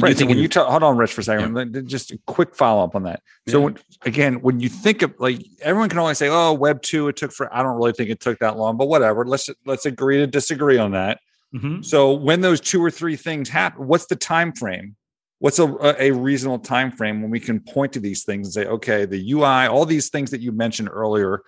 [0.00, 0.10] Right.
[0.10, 1.54] you So when you talk, hold on, Rich, for a second.
[1.54, 3.22] Let- Just a quick follow up on that.
[3.48, 3.64] So Yeah.
[3.66, 7.16] when, again, when you think of like everyone can only say, "Oh, Web two, it
[7.16, 9.24] took for." I don't really think it took that long, but whatever.
[9.24, 11.20] Let's let's agree to disagree on that.
[11.54, 11.84] Mhm.
[11.84, 14.96] So when those two or three things happen, what's the time frame?
[15.38, 15.66] What's a,
[15.98, 19.32] a reasonable time frame when we can point to these things and say, okay, the
[19.32, 21.42] UI, all these things that you mentioned earlier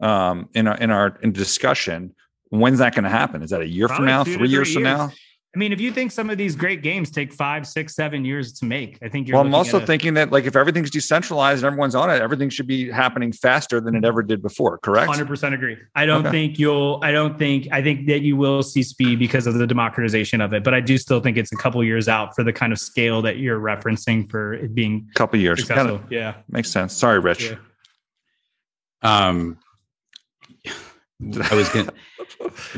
[0.00, 2.14] um, in our in our in discussion,
[2.48, 3.42] when's that going to happen?
[3.42, 5.10] Is that a year from now, to three years three from now?
[5.54, 8.52] I mean, if you think some of these great games take five, six, seven years
[8.54, 9.36] to make, I think you're.
[9.36, 12.20] Well, I'm also at a- thinking that like if everything's decentralized and everyone's on it,
[12.20, 14.78] everything should be happening faster than it ever did before.
[14.78, 15.06] Correct?
[15.06, 15.76] Hundred percent agree.
[15.94, 16.30] I don't Okay.
[16.32, 16.98] think you'll.
[17.02, 17.68] I don't think.
[17.70, 20.64] I think that you will see speed because of the democratization of it.
[20.64, 23.22] But I do still think it's a couple years out for the kind of scale
[23.22, 25.62] that you're referencing for it being couple years.
[25.68, 26.34] Kinda yeah.
[26.48, 26.92] makes sense.
[26.94, 27.50] Sorry, Rich.
[27.52, 27.56] yeah.
[29.02, 29.58] Um,
[31.22, 31.92] I was gonna.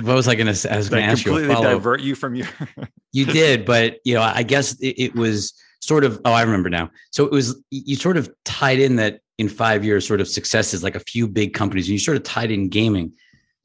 [0.02, 0.54] What was I gonna?
[0.54, 0.68] say?
[0.68, 2.46] I was gonna I ask you a completely divert you from your
[3.12, 6.20] You did, but you know, I guess it, it was sort of.
[6.24, 6.90] Oh, I remember now.
[7.10, 10.82] So it was you sort of tied in that in five years, sort of successes,
[10.82, 13.12] like a few big companies, and you sort of tied in gaming.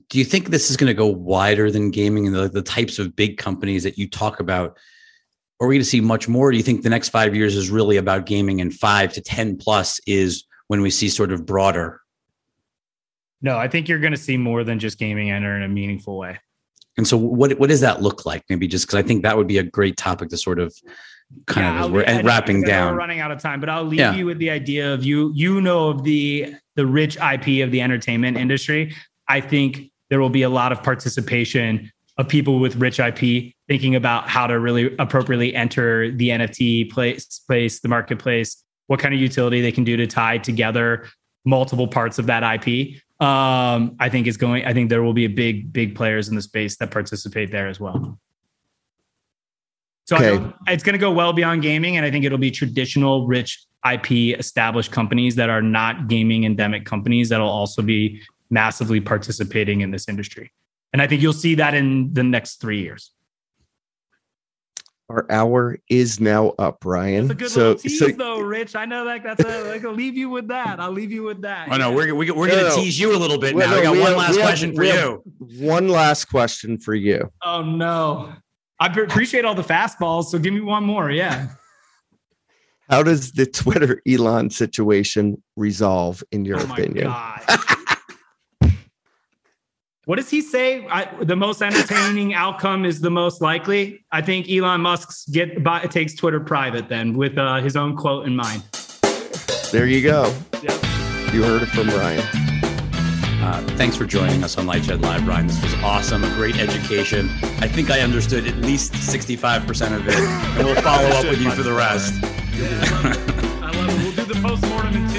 [0.09, 2.99] Do you think this is going to go wider than gaming and the, the types
[2.99, 4.77] of big companies that you talk about?
[5.61, 6.51] Are we going to see much more?
[6.51, 9.57] Do you think the next five years is really about gaming, and five to ten
[9.57, 12.00] plus is when we see sort of broader?
[13.41, 16.17] No, I think you're going to see more than just gaming enter in a meaningful
[16.17, 16.39] way.
[16.97, 18.43] And so, what what does that look like?
[18.49, 20.75] Maybe just because I think that would be a great topic to sort of
[21.47, 22.91] kind Yeah, of we're I wrapping down.
[22.93, 24.13] We're running out of time, but I'll leave Yeah.
[24.13, 25.31] you with the idea of you.
[25.33, 28.93] You know of the the rich IP of the entertainment industry.
[29.27, 33.95] I think there will be a lot of participation of people with rich IP thinking
[33.95, 39.21] about how to really appropriately enter the NFT place, place the marketplace, what kind of
[39.21, 41.07] utility they can do to tie together
[41.45, 43.01] multiple parts of that IP.
[43.21, 44.65] Um, I think is going.
[44.65, 47.67] I think there will be a big, big players in the space that participate there
[47.67, 48.19] as well.
[50.05, 50.37] So I Okay.
[50.37, 53.63] don't- it's going to go well beyond gaming, and I think it'll be traditional, rich
[53.83, 59.91] IP established companies that are not gaming endemic companies that'll also be massively participating in
[59.91, 60.51] this industry.
[60.91, 63.11] And I think you'll see that in the next three years.
[65.11, 67.25] Our hour is now up, Ryan.
[67.25, 68.77] It's a good so, little tease, so though, Rich.
[68.77, 69.69] I know that that's a.
[69.69, 70.79] Like, I'll leave you with that.
[70.79, 71.67] I'll leave you with that.
[71.69, 72.75] Oh no, we're we're, we're No, going no.
[72.75, 73.75] to tease you a little bit Well, now.
[73.75, 75.21] no, I got we one have- last we have- question for you.
[75.59, 77.29] one last question for you.
[77.43, 78.31] Oh no.
[78.79, 81.11] I appreciate all the fastballs, so give me one more.
[81.11, 81.49] Yeah.
[82.89, 87.13] How does the Twitter Elon situation resolve, in your oh my opinion?
[90.11, 90.17] God.
[90.17, 90.85] what does he say?
[90.87, 94.03] I, the most entertaining outcome is the most likely.
[94.11, 98.27] I think Elon Musk's get by, takes Twitter private then, with uh, his own quote
[98.27, 98.63] in mind.
[99.71, 100.33] There you go.
[100.61, 101.33] Yep.
[101.33, 102.19] You heard it from Ryan.
[103.41, 105.47] Uh, thanks for joining us on Lightshed Live, Ryan.
[105.47, 107.29] This was awesome, a great education.
[107.59, 111.49] I think I understood at least 65% of it, and we'll follow up with you
[111.51, 112.13] for the rest.
[112.53, 113.53] Yeah, I love it.
[113.63, 114.03] I love it.
[114.03, 115.10] We'll do the postmortem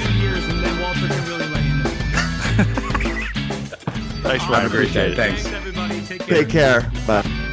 [4.25, 4.29] it.
[4.29, 5.11] Thanks, Have a great day.
[5.11, 5.15] Appreciate it.
[5.15, 5.43] Thanks.
[5.43, 6.01] Thanks, everybody.
[6.01, 6.37] Take care.
[6.37, 6.91] Take care.
[7.07, 7.49] Bye.